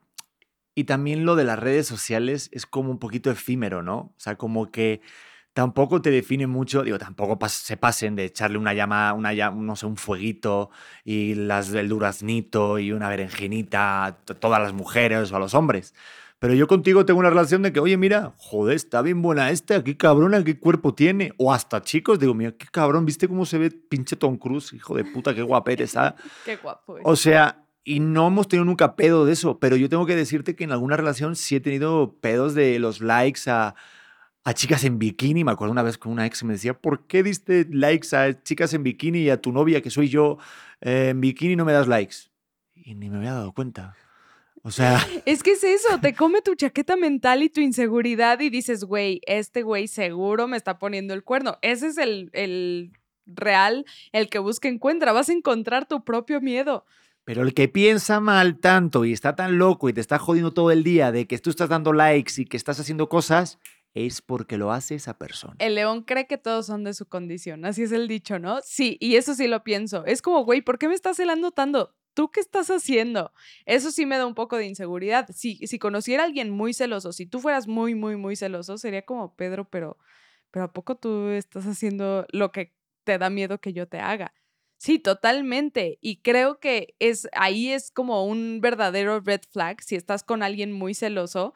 [0.74, 3.96] y también lo de las redes sociales es como un poquito efímero, ¿no?
[3.96, 5.00] O sea, como que
[5.52, 9.74] tampoco te define mucho, digo, tampoco pas, se pasen de echarle una llama, una no
[9.74, 10.70] sé, un fueguito
[11.04, 15.94] y las del duraznito y una berenjenita a todas las mujeres o a los hombres.
[16.38, 19.82] Pero yo contigo tengo una relación de que, oye, mira, joder, está bien buena esta,
[19.82, 21.32] qué cabrona, qué cuerpo tiene.
[21.36, 24.72] O hasta chicos, digo, mira, qué cabrón, ¿viste cómo se ve pinche Tom Cruise?
[24.72, 26.14] Hijo de puta, qué guapete está.
[26.44, 26.98] qué guapo.
[26.98, 27.04] Es.
[27.04, 30.54] O sea, y no hemos tenido nunca pedo de eso, pero yo tengo que decirte
[30.54, 33.74] que en alguna relación sí he tenido pedos de los likes a,
[34.44, 35.42] a chicas en bikini.
[35.42, 38.74] Me acuerdo una vez con una ex me decía, ¿por qué diste likes a chicas
[38.74, 40.36] en bikini y a tu novia, que soy yo,
[40.82, 42.16] eh, en bikini no me das likes?
[42.74, 43.96] Y ni me había dado cuenta.
[44.60, 44.98] O sea...
[45.24, 49.22] Es que es eso, te come tu chaqueta mental y tu inseguridad y dices, güey,
[49.26, 51.56] este güey seguro me está poniendo el cuerno.
[51.62, 52.92] Ese es el, el
[53.24, 56.84] real, el que busca encuentra, vas a encontrar tu propio miedo.
[57.28, 60.70] Pero el que piensa mal tanto y está tan loco y te está jodiendo todo
[60.70, 63.58] el día de que tú estás dando likes y que estás haciendo cosas,
[63.92, 65.54] es porque lo hace esa persona.
[65.58, 68.60] El león cree que todos son de su condición, así es el dicho, ¿no?
[68.64, 70.06] Sí, y eso sí lo pienso.
[70.06, 71.94] Es como, güey, ¿por qué me estás celando tanto?
[72.14, 73.30] ¿Tú qué estás haciendo?
[73.66, 75.28] Eso sí me da un poco de inseguridad.
[75.34, 79.02] Si, si conociera a alguien muy celoso, si tú fueras muy, muy, muy celoso, sería
[79.02, 79.98] como, Pedro, pero,
[80.50, 82.74] pero ¿a poco tú estás haciendo lo que
[83.04, 84.32] te da miedo que yo te haga?
[84.78, 85.98] Sí, totalmente.
[86.00, 89.82] Y creo que es ahí es como un verdadero red flag.
[89.82, 91.52] Si estás con alguien muy celoso,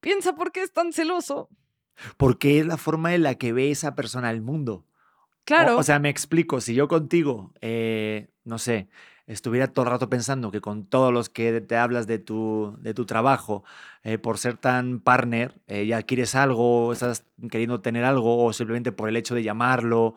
[0.00, 1.48] piensa por qué es tan celoso.
[2.16, 4.86] Porque es la forma en la que ve esa persona el mundo.
[5.44, 5.76] Claro.
[5.76, 8.88] O, o sea, me explico, si yo contigo, eh, no sé,
[9.26, 12.94] estuviera todo el rato pensando que con todos los que te hablas de tu, de
[12.94, 13.64] tu trabajo,
[14.02, 18.92] eh, por ser tan partner, eh, ya quieres algo, estás queriendo tener algo, o simplemente
[18.92, 20.14] por el hecho de llamarlo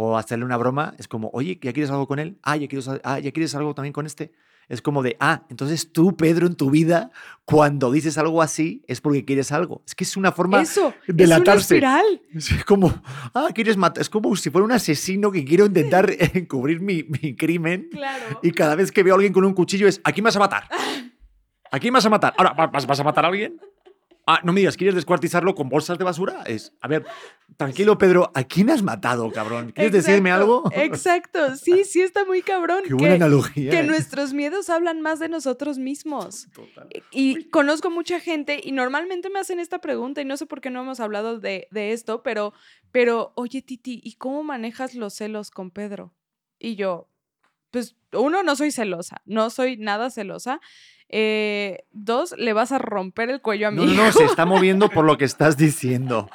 [0.00, 2.38] o hacerle una broma, es como, oye, ¿ya quieres algo con él?
[2.44, 4.30] Ah, ¿ya quieres, ah, ¿ya quieres algo también con este?
[4.68, 7.10] Es como de, ah, entonces tú, Pedro, en tu vida,
[7.44, 9.82] cuando dices algo así, es porque quieres algo.
[9.86, 11.74] Es que es una forma Eso, de es una delatarse.
[11.76, 12.04] espiral.
[12.34, 12.92] Es como,
[13.34, 14.02] ah, quieres matar.
[14.02, 17.88] Es como si fuera un asesino que quiero intentar encubrir mi, mi crimen.
[17.90, 18.40] Claro.
[18.42, 20.40] Y cada vez que veo a alguien con un cuchillo es, aquí me vas a
[20.40, 20.64] matar.
[21.70, 22.34] Aquí me vas a matar.
[22.38, 23.60] Ahora, ¿va- ¿vas, vas a matar a alguien?
[24.30, 26.42] Ah, no me digas, ¿quieres descuartizarlo con bolsas de basura?
[26.44, 27.06] Es, a ver,
[27.56, 29.72] tranquilo, Pedro, ¿a quién has matado, cabrón?
[29.72, 30.70] ¿Quieres decirme algo?
[30.74, 32.82] Exacto, sí, sí está muy cabrón.
[32.86, 33.70] Qué buena que, analogía.
[33.70, 33.84] que ¿eh?
[33.84, 36.46] nuestros miedos hablan más de nosotros mismos.
[36.52, 36.90] Total.
[37.10, 40.68] Y conozco mucha gente y normalmente me hacen esta pregunta y no sé por qué
[40.68, 42.52] no hemos hablado de, de esto, pero,
[42.92, 46.12] pero, oye Titi, ¿y cómo manejas los celos con Pedro?
[46.58, 47.08] Y yo,
[47.70, 50.60] pues, uno, no soy celosa, no soy nada celosa.
[51.10, 54.90] Eh, dos, le vas a romper el cuello a mi No, no, se está moviendo
[54.90, 56.28] por lo que estás diciendo.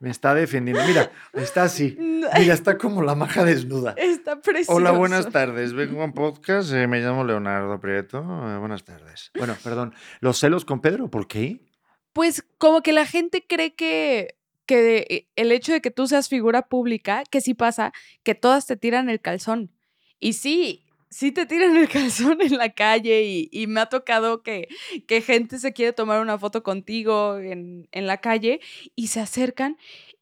[0.00, 0.84] Me está defendiendo.
[0.86, 1.96] Mira, está así.
[1.98, 3.94] Mira, está como la maja desnuda.
[3.96, 4.74] Está precioso.
[4.74, 5.72] Hola, buenas tardes.
[5.72, 6.72] Vengo a un podcast.
[6.72, 8.18] eh, me llamo Leonardo Prieto.
[8.18, 9.30] eh, buenas tardes.
[9.36, 9.94] Bueno, perdón.
[10.20, 11.10] ¿Los celos con Pedro?
[11.10, 11.60] ¿Por qué?
[12.12, 16.28] Pues como que la gente cree que, que eh, el hecho de que tú seas
[16.28, 19.72] figura pública, que sí pasa, que todas te tiran el calzón.
[20.20, 24.42] Y sí, sí te tiran el calzón en la calle y, y me ha tocado
[24.42, 24.68] que,
[25.06, 28.60] que gente se quiere tomar una foto contigo en, en la calle
[28.96, 29.76] y se acercan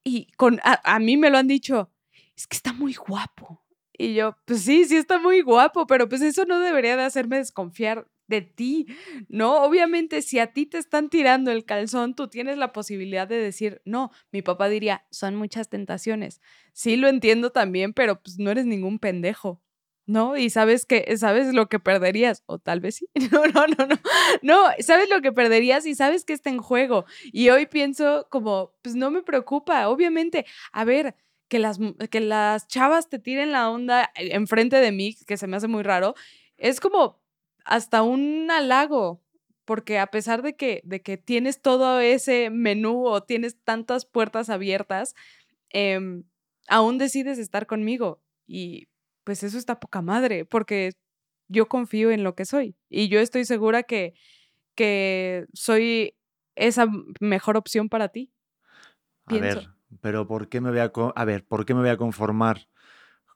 [0.05, 1.91] y con, a, a mí me lo han dicho,
[2.37, 3.63] es que está muy guapo.
[3.99, 7.39] Y yo, pues sí, sí está muy guapo, pero pues eso no debería de hacerme
[7.39, 8.87] desconfiar de ti,
[9.29, 9.63] ¿no?
[9.63, 13.81] Obviamente, si a ti te están tirando el calzón, tú tienes la posibilidad de decir,
[13.85, 16.41] no, mi papá diría, son muchas tentaciones.
[16.73, 19.63] Sí, lo entiendo también, pero pues no eres ningún pendejo.
[20.07, 20.37] ¿No?
[20.37, 20.87] Y sabes
[21.17, 23.09] sabes lo que perderías, o tal vez sí.
[23.33, 23.97] No, no, no, no.
[24.43, 27.07] No, sabes lo que perderías y sabes que está en juego.
[27.33, 30.47] Y hoy pienso como, pues no me preocupa, obviamente.
[30.73, 31.17] A ver,
[31.49, 31.79] que las,
[32.11, 35.69] que las chavas te tiren la onda eh, enfrente de mí, que se me hace
[35.69, 36.15] muy raro,
[36.57, 37.21] es como
[37.65, 39.23] hasta un halago,
[39.65, 44.51] porque a pesar de que, de que tienes todo ese menú o tienes tantas puertas
[44.51, 45.15] abiertas,
[45.71, 46.25] em,
[46.69, 48.23] aún decides estar conmigo.
[48.47, 48.89] Y
[49.27, 50.93] pues eso está poca madre, porque
[51.49, 52.77] yo confío en lo que soy.
[52.89, 54.15] Y yo estoy segura que,
[54.77, 56.15] que soy
[56.55, 56.87] esa
[57.19, 58.33] mejor opción para ti.
[59.25, 59.61] A Pienso.
[59.61, 59.69] ver,
[60.01, 62.69] pero ¿por qué me voy a, a ver, ¿por qué me voy a conformar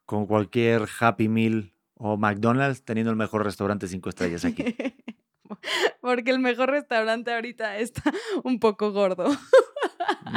[0.06, 4.64] con cualquier Happy Meal o McDonald's teniendo el mejor restaurante cinco estrellas aquí?
[6.00, 8.04] Porque el mejor restaurante ahorita está
[8.44, 9.26] un poco gordo.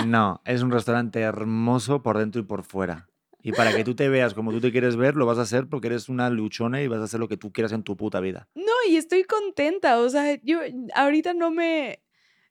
[0.08, 3.08] No, es un restaurante hermoso por dentro y por fuera.
[3.45, 5.67] Y para que tú te veas como tú te quieres ver, lo vas a hacer
[5.67, 8.21] porque eres una luchona y vas a hacer lo que tú quieras en tu puta
[8.21, 8.47] vida.
[8.55, 9.99] No, y estoy contenta.
[9.99, 10.61] O sea, yo
[10.95, 12.01] ahorita no me.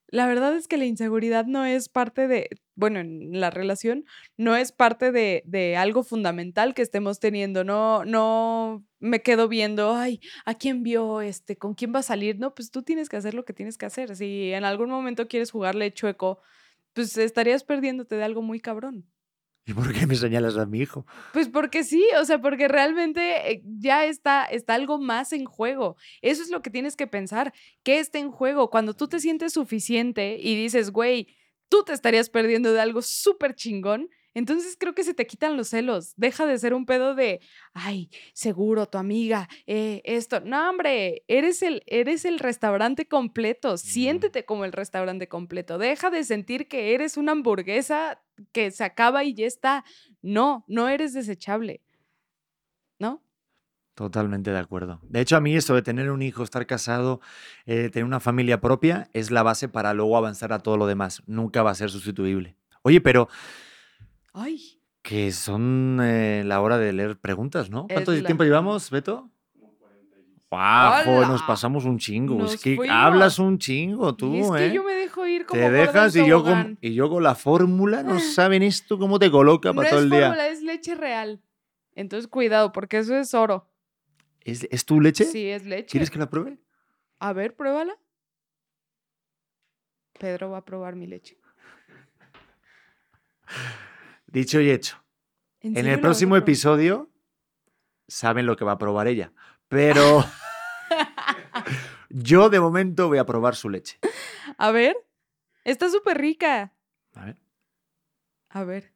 [0.08, 2.50] La verdad es que la inseguridad no es parte de.
[2.74, 4.04] Bueno, en la relación
[4.36, 7.64] no es parte de, de algo fundamental que estemos teniendo.
[7.64, 11.22] No, no me quedo viendo, ay, ¿a quién vio?
[11.22, 12.38] Este, ¿Con quién va a salir?
[12.38, 14.14] No, pues tú tienes que hacer lo que tienes que hacer.
[14.14, 16.40] Si en algún momento quieres jugarle chueco,
[16.92, 19.06] pues estarías perdiéndote de algo muy cabrón.
[19.66, 21.06] ¿Y por qué me señalas a mi hijo?
[21.32, 25.96] Pues porque sí, o sea, porque realmente eh, ya está, está algo más en juego.
[26.20, 27.52] Eso es lo que tienes que pensar.
[27.84, 28.70] ¿Qué está en juego?
[28.70, 31.28] Cuando tú te sientes suficiente y dices, güey,
[31.68, 35.68] tú te estarías perdiendo de algo súper chingón, entonces creo que se te quitan los
[35.68, 36.14] celos.
[36.16, 37.40] Deja de ser un pedo de,
[37.74, 40.40] ay, seguro, tu amiga, eh, esto.
[40.40, 43.76] No, hombre, eres el, eres el restaurante completo.
[43.76, 45.78] Siéntete como el restaurante completo.
[45.78, 49.84] Deja de sentir que eres una hamburguesa que se acaba y ya está.
[50.22, 51.80] No, no eres desechable.
[52.98, 53.22] ¿No?
[53.94, 55.00] Totalmente de acuerdo.
[55.02, 57.20] De hecho, a mí esto de tener un hijo, estar casado,
[57.66, 61.22] eh, tener una familia propia, es la base para luego avanzar a todo lo demás.
[61.26, 62.56] Nunca va a ser sustituible.
[62.82, 63.28] Oye, pero
[64.32, 67.86] Ay, Que son eh, la hora de leer preguntas, ¿no?
[67.88, 69.28] ¿Cuánto Es la- tiempo llevamos, Beto?
[70.60, 71.28] ¡Hala!
[71.28, 72.36] nos pasamos un chingo.
[72.36, 72.94] Nos es que fuimos.
[72.96, 74.72] hablas un chingo tú, y es que ¿eh?
[74.72, 78.02] yo me dejo ir como Te dejas y yo, con, y yo con la fórmula,
[78.02, 80.28] no saben esto cómo te coloca No para todo el día.
[80.28, 81.42] fórmula, es leche real.
[81.94, 83.70] Entonces, cuidado, porque eso es oro.
[84.40, 85.24] ¿Es, es tu leche?
[85.24, 85.86] Sí, es leche.
[85.90, 86.58] ¿Quieres que la pruebe?
[87.18, 87.96] A ver, pruébala.
[90.18, 91.38] Pedro va a probar mi leche.
[94.26, 95.02] Dicho y hecho.
[95.60, 97.10] En el próximo episodio
[98.08, 99.32] saben lo que va a probar ella.
[99.72, 100.22] Pero
[102.10, 103.98] yo de momento voy a probar su leche.
[104.58, 104.94] A ver.
[105.64, 106.74] Está súper rica.
[107.14, 107.38] A ver.
[108.50, 108.92] A ver.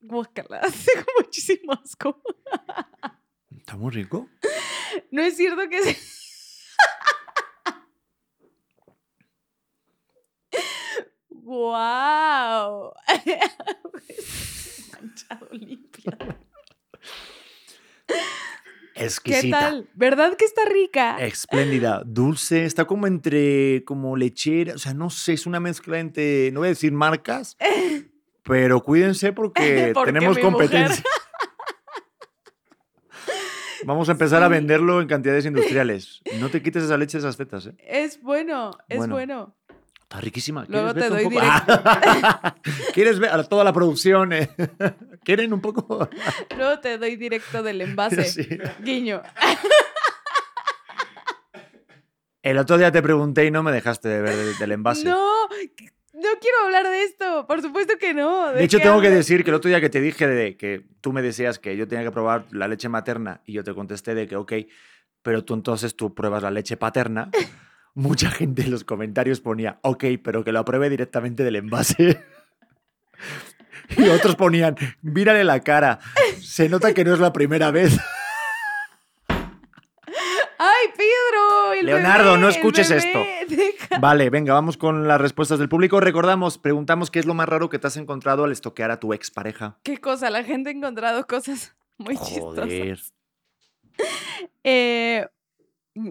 [0.00, 2.22] Guácala, hace muchísimo asco.
[3.54, 4.26] ¿Está muy rico?
[5.10, 5.98] No es cierto que se...
[11.28, 12.94] ¡Guau!
[15.00, 16.12] Manchado limpio.
[18.94, 19.60] ¿Qué Exquisita.
[19.60, 19.88] tal?
[19.94, 21.16] ¿Verdad que está rica?
[21.18, 26.50] Espléndida, dulce, está como entre como lechera, o sea, no sé, es una mezcla entre,
[26.52, 27.56] no voy a decir marcas,
[28.42, 31.02] pero cuídense porque, Porque tenemos competencia.
[33.86, 36.20] Vamos a empezar a venderlo en cantidades industriales.
[36.38, 37.74] No te quites esa leche de esas tetas, ¿eh?
[37.78, 39.14] Es bueno, es Bueno.
[39.14, 39.56] bueno.
[40.10, 40.64] Está riquísima.
[40.66, 41.40] Luego ¿Quieres te doy poco?
[42.94, 44.32] ¿Quieres ver a toda la producción?
[44.32, 44.50] eh?
[45.24, 46.08] ¿Quieren un poco?
[46.56, 48.24] Luego te doy directo del envase.
[48.24, 48.48] Sí.
[48.80, 49.22] Guiño.
[52.42, 55.04] El otro día te pregunté y no me dejaste de ver del, del envase.
[55.04, 57.46] No, no quiero hablar de esto.
[57.46, 58.52] Por supuesto que no.
[58.52, 60.88] De hecho, qué tengo que decir que el otro día que te dije de que
[61.00, 64.16] tú me decías que yo tenía que probar la leche materna y yo te contesté
[64.16, 64.54] de que ok,
[65.22, 67.30] pero tú entonces tú pruebas la leche paterna,
[68.00, 72.24] mucha gente en los comentarios ponía ok, pero que lo apruebe directamente del envase.
[73.96, 75.98] Y otros ponían, mírale la cara,
[76.40, 77.98] se nota que no es la primera vez.
[80.58, 81.72] ¡Ay, Pedro!
[81.72, 82.88] el Leonardo, bebé, no el escuches!
[82.88, 85.98] Deja- Vale, venga, vamos con las respuestas del público.
[86.00, 89.12] Recordamos, preguntamos qué es lo más raro que te has encontrado al estoquear a tu
[89.12, 89.78] expareja.
[89.82, 90.30] ¿Qué cosa?
[90.30, 92.68] La gente ha encontrado cosas muy Joder.
[92.68, 93.14] chistosas.
[94.64, 95.26] Eh,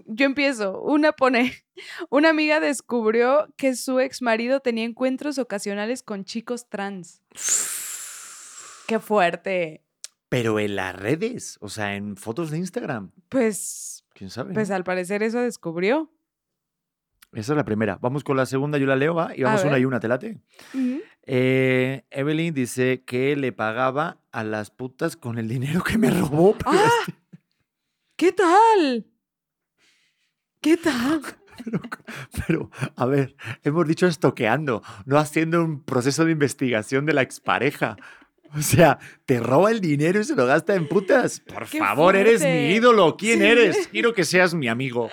[0.06, 0.82] yo empiezo.
[0.82, 1.54] Una pone,
[2.10, 7.22] una amiga descubrió que su ex marido tenía encuentros ocasionales con chicos trans.
[8.88, 9.84] Qué fuerte.
[10.30, 13.12] Pero en las redes, o sea, en fotos de Instagram.
[13.30, 14.54] Pues, ¿Quién sabe?
[14.54, 14.76] pues no?
[14.76, 16.12] al parecer eso descubrió.
[17.34, 17.98] Esa es la primera.
[18.02, 19.36] Vamos con la segunda, yo la leo, va.
[19.36, 20.42] Y A vamos una y una, ¿te late?
[21.24, 26.56] Eh, Evelyn dice que le pagaba a las putas con el dinero que me robó.
[26.66, 26.90] ¡Ah!
[27.08, 27.20] este-
[28.16, 29.06] ¿Qué tal?
[30.62, 31.22] ¿Qué tal?
[32.48, 37.98] Pero, a ver, hemos dicho estoqueando, no haciendo un proceso de investigación de la expareja.
[38.56, 41.40] O sea, te roba el dinero y se lo gasta en putas.
[41.42, 43.16] Por ¡Qué favor, eres mi ídolo.
[43.18, 43.46] ¿Quién Sí.
[43.46, 43.88] eres?
[43.90, 45.10] Quiero que seas mi amigo.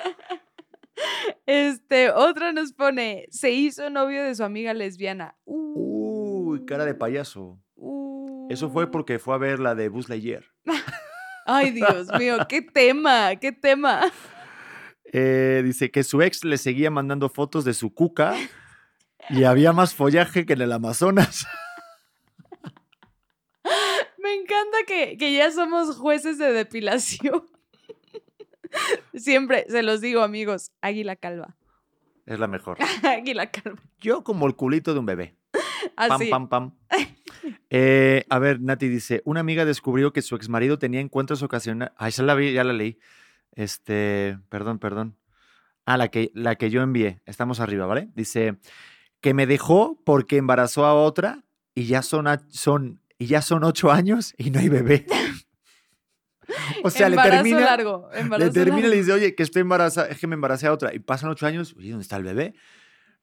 [1.45, 5.37] Este, otra nos pone, se hizo novio de su amiga lesbiana.
[5.45, 7.61] Uy, cara de payaso.
[7.77, 8.49] Uh.
[8.51, 10.45] Eso fue porque fue a ver la de Buzz Lightyear.
[11.47, 14.01] Ay, Dios mío, qué tema, qué tema.
[15.13, 18.35] Eh, dice que su ex le seguía mandando fotos de su cuca
[19.31, 21.47] y había más follaje que en el Amazonas.
[24.19, 27.47] Me encanta que, que ya somos jueces de depilación.
[29.15, 31.57] Siempre se los digo, amigos, águila calva.
[32.27, 32.77] Es la mejor.
[33.05, 33.81] Águila calva.
[34.01, 35.37] Yo como el culito de un bebé.
[35.95, 36.29] Pam, Así.
[36.29, 36.77] pam, pam.
[37.71, 41.95] Eh, a ver, Nati dice, una amiga descubrió que su exmarido tenía encuentros ocasionales.
[41.97, 42.99] Ah, esa la vi, ya la leí.
[43.57, 45.17] Este, perdón, perdón.
[45.85, 47.21] Ah, la que, la que yo envié.
[47.27, 48.09] Estamos arriba, ¿vale?
[48.15, 48.59] Dice,
[49.21, 51.43] que me dejó porque embarazó a otra
[51.75, 55.07] y ya son, a- son, y ya son ocho años y no hay bebé.
[56.85, 57.61] o sea, embarazo le termina...
[57.61, 58.09] largo.
[58.39, 60.95] Le termina y le dice, oye, que estoy embarazada, es que me embaracé a otra.
[60.95, 62.55] Y pasan ocho años, oye, ¿dónde está el bebé?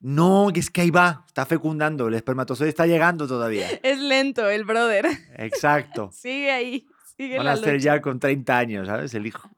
[0.00, 3.66] No, es que ahí va, está fecundando, el espermatozoide está llegando todavía.
[3.82, 5.06] Es lento el brother.
[5.36, 6.10] Exacto.
[6.12, 6.86] Sigue ahí.
[7.16, 9.14] Sigue Van la a ser ya con 30 años, ¿sabes?
[9.14, 9.48] El hijo.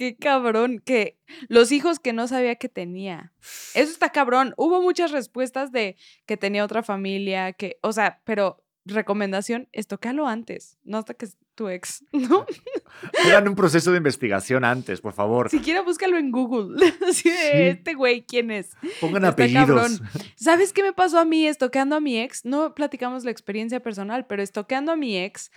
[0.00, 3.34] Qué cabrón, que los hijos que no sabía que tenía.
[3.74, 4.54] Eso está cabrón.
[4.56, 10.78] Hubo muchas respuestas de que tenía otra familia, que, o sea, pero recomendación, estoquéalo antes,
[10.84, 12.46] no hasta que es tu ex, ¿no?
[13.26, 15.50] Hagan un proceso de investigación antes, por favor.
[15.50, 16.78] Siquiera búscalo en Google.
[17.06, 17.48] Así de, Sí.
[17.52, 18.70] este güey, ¿quién es?
[19.02, 19.66] Pongan Está apellidos.
[19.66, 20.00] cabrón.
[20.34, 22.46] ¿Sabes qué me pasó a mí estoqueando a mi ex?
[22.46, 25.50] No platicamos la experiencia personal, pero estoqueando a mi ex,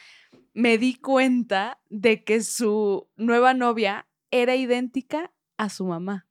[0.53, 4.05] me di cuenta de que su nueva novia
[4.41, 6.27] era idéntica a su mamá.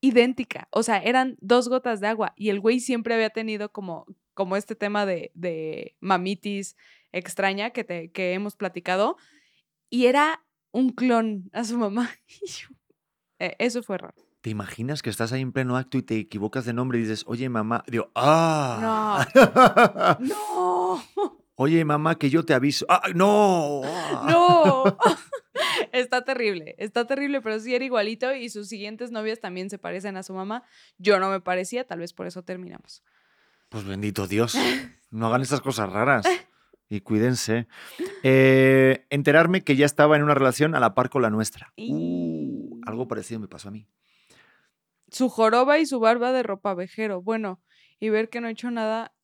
[0.00, 0.68] idéntica.
[0.70, 2.32] O sea, eran dos gotas de agua.
[2.36, 6.76] Y el güey siempre había tenido como, como este tema de, de mamitis
[7.12, 9.16] extraña que, te, que hemos platicado.
[9.90, 12.10] Y era un clon a su mamá.
[13.38, 14.14] Y eh, Eso fue raro.
[14.40, 17.24] ¿Te imaginas que estás ahí en pleno acto y te equivocas de nombre y dices,
[17.26, 17.82] oye mamá?
[17.88, 19.26] Digo, ¡ah!
[20.20, 21.02] No,
[21.56, 22.86] oye mamá, que yo te aviso.
[22.88, 23.82] ¡Ah, no!
[23.84, 24.26] ¡Ah!
[24.30, 24.96] no.
[25.96, 30.18] Está terrible, está terrible, pero sí era igualito y sus siguientes novias también se parecen
[30.18, 30.62] a su mamá.
[30.98, 33.02] Yo no me parecía, tal vez por eso terminamos.
[33.70, 34.54] Pues bendito Dios.
[35.08, 36.26] No hagan esas cosas raras.
[36.90, 37.68] Y cuídense.
[38.24, 41.72] Eh, enterarme que ya estaba en una relación a la par con la nuestra.
[41.76, 43.86] Uh, algo parecido me pasó a mí.
[45.08, 47.22] Su joroba y su barba de ropa vejero.
[47.22, 47.62] Bueno,
[48.00, 49.14] y ver que no ha hecho nada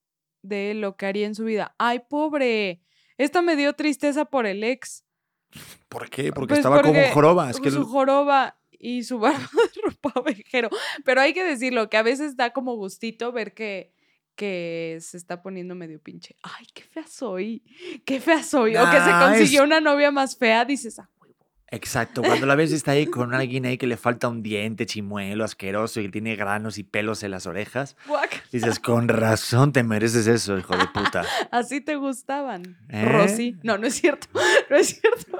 [0.41, 1.75] de lo que haría en su vida.
[1.79, 2.81] ¡Ay, pobre!
[3.18, 5.05] Esta me dio tristeza por el ex.
[5.88, 6.32] ¿Por qué?
[6.32, 7.50] Porque Pues estaba como porque joroba.
[7.50, 9.38] Es que su joroba y su barba
[9.74, 10.68] de ropa vejero.
[11.05, 13.92] Pero hay que decirlo, que a veces da como gustito ver que,
[14.34, 16.36] que se está poniendo medio pinche.
[16.42, 17.62] ¡Ay, qué fea soy!
[18.05, 18.76] ¡Qué fea soy!
[18.76, 21.09] o que se consiguió es- una novia más fea, dices, ¡ah!
[21.73, 25.43] Exacto, cuando la ves está ahí con alguien ahí que le falta un diente chimuelo
[25.43, 28.43] asqueroso y tiene granos y pelos en las orejas, guácala".
[28.53, 31.25] dices, con razón te mereces eso, hijo de puta.
[31.51, 32.77] Así te gustaban.
[32.91, 33.07] ¿Eh?
[33.07, 33.57] Rosy.
[33.62, 34.29] No, no es cierto.
[34.70, 35.39] No es cierto.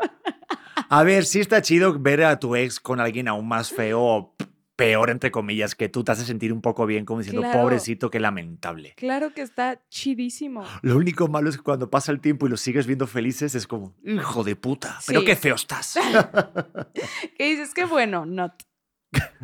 [0.89, 4.35] A ver, sí está chido ver a tu ex con alguien aún más feo
[4.77, 7.61] peor, entre comillas, que tú te hace sentir un poco bien, como diciendo, Claro.
[7.61, 8.95] pobrecito, qué lamentable.
[8.97, 10.65] Claro que está chidísimo.
[10.83, 13.67] Lo único malo es que cuando pasa el tiempo y los sigues viendo felices, es
[13.67, 15.99] como, hijo de puta, pero qué feo estás.
[17.37, 18.53] Que dices, qué bueno, not.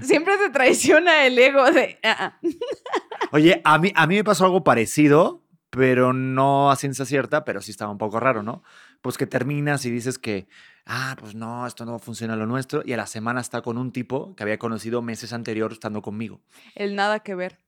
[0.01, 1.99] Siempre te traiciona el ego de.
[2.03, 2.41] "Ah, ah".
[3.33, 7.61] Oye, a mí, a mí me pasó algo parecido, pero no a ciencia cierta, pero
[7.61, 8.63] sí estaba un poco raro, ¿no?
[9.03, 10.49] Pues que terminas y dices que,
[10.87, 13.93] ah, pues no, esto no funciona lo nuestro, y a la semana está con un
[13.93, 16.41] tipo que había conocido meses anterior estando conmigo.
[16.75, 17.59] El nada que ver.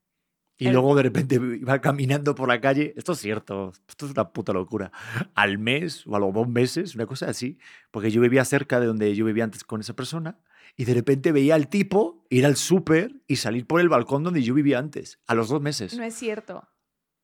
[0.59, 4.13] Y El- luego de repente iba caminando por la calle, esto es cierto, esto es
[4.13, 4.91] una puta locura,
[5.35, 7.59] al mes o a los dos meses, una cosa así,
[7.91, 10.39] porque yo vivía cerca de donde yo vivía antes con esa persona,
[10.77, 14.43] y de repente veía al tipo ir al súper y salir por el balcón donde
[14.43, 15.97] yo vivía antes, a los dos meses.
[15.97, 16.69] No es cierto.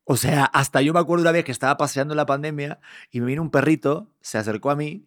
[0.09, 2.79] O sea, hasta yo me acuerdo una vez que estaba paseando en la pandemia
[3.11, 5.05] y me vino un perrito, se acercó a mí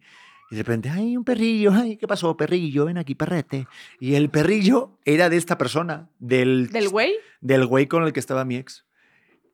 [0.51, 2.85] y de repente, ay, un perrillo, ay, ¿qué pasó, perrillo?
[2.85, 3.67] Ven aquí, perrete.
[3.99, 7.13] Y el perrillo era de esta persona, del, ¿Del güey?
[7.39, 8.85] del güey con el que estaba mi ex.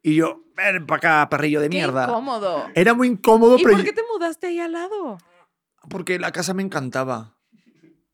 [0.04, 2.06] Y yo, ven para acá, perrillo de Qué mierda.
[2.06, 2.66] incómodo.
[2.76, 5.18] Era muy incómodo, ¿Y pero por yo- qué te mudaste ahí al lado?
[5.90, 7.36] porque la casa me encantaba.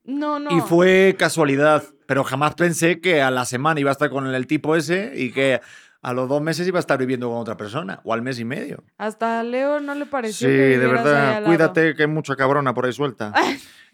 [0.03, 0.55] No, no.
[0.55, 4.45] Y fue casualidad, pero jamás pensé que a la semana iba a estar con el
[4.47, 5.61] tipo ese y que
[6.03, 8.45] a los dos meses iba a estar viviendo con otra persona, o al mes y
[8.45, 8.83] medio.
[8.97, 10.47] Hasta a Leo no le Sí, pareció.
[10.47, 11.45] que de ahí verdad, lado.
[11.45, 13.33] cuídate que hay mucha cabrona por ahí suelta.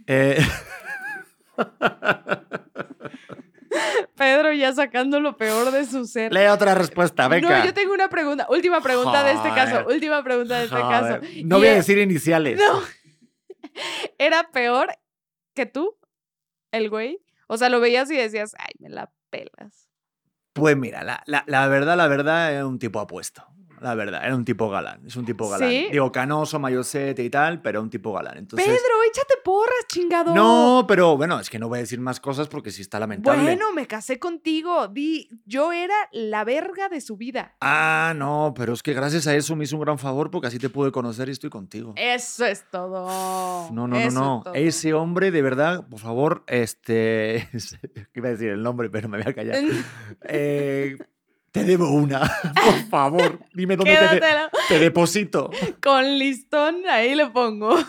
[0.07, 0.39] Eh,
[4.15, 6.33] Pedro ya sacando lo peor de su ser.
[6.33, 7.59] lee otra respuesta, venga.
[7.59, 8.47] No, yo tengo una pregunta.
[8.49, 9.85] Última pregunta de este caso.
[9.87, 11.19] Última pregunta de este Joder, caso.
[11.45, 12.57] No Y voy a decir iniciales.
[12.59, 12.81] No.
[14.17, 14.89] ¿Era peor
[15.53, 15.97] que tú?
[16.71, 17.21] El güey.
[17.47, 19.88] O sea, lo veías y decías, ay, me la pelas.
[20.59, 23.45] Pues mira, la, la- la verdad, la verdad, era un tipo apuesto.
[23.81, 25.01] La verdad, era un tipo galán.
[25.05, 25.69] Es un tipo galán.
[25.69, 25.87] ¿Sí?
[25.91, 28.37] Digo, canoso, mayosete y tal, pero un tipo galán.
[28.37, 30.33] Entonces, Pedro, échate porras, chingado.
[30.35, 33.41] No, pero bueno, es que no voy a decir más cosas porque sí está lamentable.
[33.41, 34.87] Bueno, me casé contigo.
[34.87, 37.55] Di, yo era la verga de su vida.
[37.61, 40.59] Ah, no, pero es que gracias a eso me hizo un gran favor porque así
[40.59, 41.93] te pude conocer y estoy contigo.
[41.95, 43.07] Eso es todo.
[43.71, 44.43] No, no, no, Eso no.
[44.53, 44.75] es.
[44.75, 47.49] Ese hombre, de verdad, por favor, este.
[48.13, 49.59] Iba a decir el nombre, pero me voy a callar.
[50.23, 50.97] Eh,
[51.51, 52.19] te debo una.
[52.65, 55.49] Por favor, dime dónde te, de- te deposito.
[55.81, 57.75] Con listón, ahí le pongo.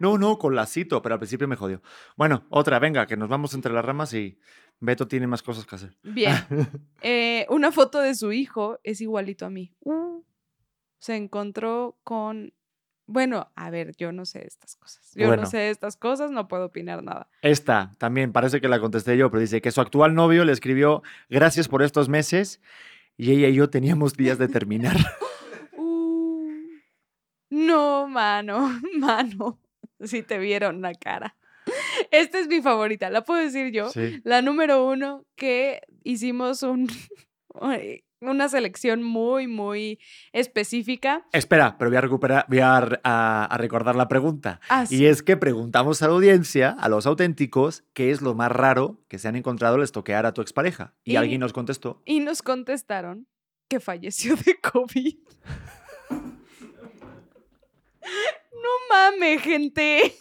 [0.00, 1.80] No, no, con lacito, pero al principio me jodió.
[2.16, 4.38] Bueno, otra, venga, que nos vamos entre las ramas y
[4.80, 5.96] Beto tiene más cosas que hacer.
[6.02, 6.34] Bien.
[7.00, 9.72] Eh, una foto de su hijo es igualito a mí.
[9.80, 10.22] Uh,
[10.98, 12.52] se encontró con.
[13.06, 15.12] Bueno, a ver, yo no sé estas cosas.
[15.14, 15.42] Yo Bueno.
[15.42, 17.28] no sé estas cosas, no puedo opinar nada.
[17.42, 21.02] Esta también parece que la contesté yo, pero dice que su actual novio le escribió
[21.28, 22.60] gracias por estos meses
[23.16, 24.96] y ella y yo teníamos días de terminar.
[25.76, 26.50] Uh,
[27.50, 29.60] no, mano, mano.
[30.00, 31.36] Si te vieron la cara.
[32.10, 33.90] Esta es mi favorita, la puedo decir yo.
[33.90, 34.20] Sí.
[34.24, 36.88] La número uno, que hicimos un,
[38.28, 39.98] una selección muy, muy
[40.32, 41.26] específica.
[41.32, 44.60] Espera, pero voy a recuperar, voy a, a- a recordar la pregunta.
[44.68, 44.96] Así.
[45.02, 49.00] Y es que preguntamos a la audiencia, a los auténticos, qué es lo más raro
[49.08, 50.94] que se han encontrado al estoquear a tu expareja.
[51.04, 52.02] Y, Y- alguien nos contestó.
[52.04, 53.26] Y nos contestaron
[53.68, 55.16] que falleció de COVID.
[58.52, 60.14] No mames, gente.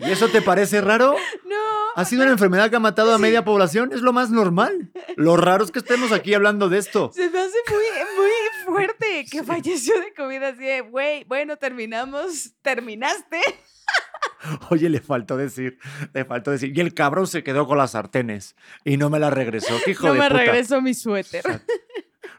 [0.00, 1.14] ¿Y eso te parece raro?
[1.46, 1.56] No.
[1.96, 3.92] Ha sido una enfermedad que ha matado a media población.
[3.92, 4.90] Es lo más normal.
[5.16, 7.10] Lo raro es que estemos aquí hablando de esto.
[7.14, 8.30] Se me hace muy, muy
[8.64, 13.40] fuerte que falleció de COVID así de, güey, bueno, terminamos, terminaste.
[14.70, 15.78] Oye, le faltó decir,
[16.14, 16.72] le faltó decir.
[16.76, 19.74] Y el cabrón se quedó con las sartenes y no me la regresó.
[19.84, 20.38] ¿Qué hijo no de me puta?
[20.40, 21.42] regresó mi suéter.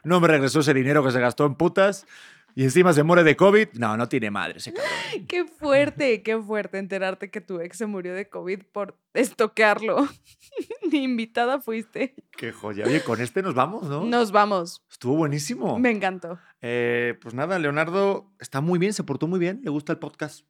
[0.04, 2.06] No me regresó ese dinero que se gastó en putas
[2.54, 3.68] y encima se muere de COVID.
[3.74, 4.92] No, no tiene madre ese cabrón.
[5.28, 10.08] Qué fuerte, qué fuerte enterarte que tu ex se murió de COVID por estoquearlo.
[10.90, 12.14] Ni invitada fuiste.
[12.36, 12.84] Qué joya.
[12.86, 14.04] Oye, con este nos vamos, ¿no?
[14.04, 14.82] Nos vamos.
[14.90, 15.78] Estuvo buenísimo.
[15.78, 16.38] Me encantó.
[16.60, 20.46] Eh, pues nada, Leonardo está muy bien, se portó muy bien, le gusta el podcast.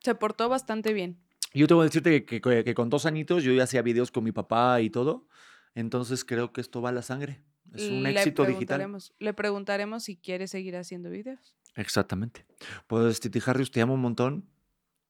[0.00, 1.18] Se portó bastante bien.
[1.54, 4.24] Yo tengo que decirte que, que- que con dos añitos yo ya hacía videos con
[4.24, 5.26] mi papá y todo.
[5.74, 7.42] Entonces creo que esto va a la sangre.
[7.74, 8.98] Es un Le éxito digital.
[9.18, 11.54] Le preguntaremos si quiere seguir haciendo videos.
[11.74, 12.44] Exactamente.
[12.86, 14.44] Pues Titi Harrius, te amo un montón.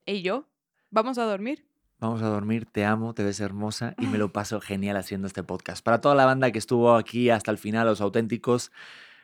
[0.07, 0.49] ¿Y yo?
[0.91, 1.67] ¿Vamos a dormir?
[1.99, 5.43] Vamos a dormir, te amo, te ves hermosa y me lo paso genial haciendo este
[5.43, 5.85] podcast.
[5.85, 8.73] Para toda la banda que estuvo aquí hasta el final, los auténticos,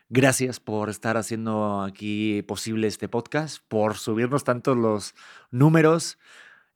[0.09, 5.15] gracias por estar haciendo aquí posible este podcast, por subirnos tantos los
[5.51, 6.19] números,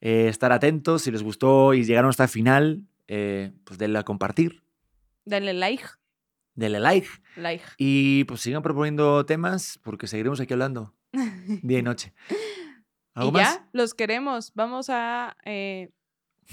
[0.01, 4.03] eh, estar atentos, si les gustó y llegaron hasta el final, eh, pues denle a
[4.05, 4.63] compartir,
[5.25, 5.85] Denle like.
[6.55, 7.65] Denle like Like.
[7.79, 10.95] y pues sigan proponiendo temas porque seguiremos aquí hablando
[11.63, 12.15] día y noche.
[13.15, 13.55] ¿Algo y más?
[13.57, 14.53] ya, los queremos.
[14.55, 15.91] Vamos a eh,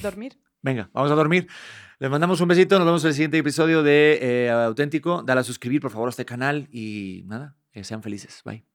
[0.01, 0.39] dormir.
[0.61, 1.47] Venga, vamos a dormir.
[1.99, 2.77] Les mandamos un besito.
[2.77, 5.23] Nos vemos en el siguiente episodio de eh, Auténtico.
[5.23, 6.67] Dale a suscribir, por favor, a este canal.
[6.71, 8.41] Y nada, que sean felices.
[8.43, 8.65] Bye.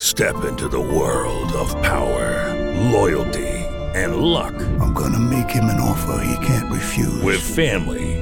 [0.00, 2.54] Step into the world of power,
[2.92, 3.48] loyalty,
[3.94, 4.54] and luck.
[4.80, 7.22] I'm gonna make him an offer he can't refuse.
[7.22, 8.21] With family,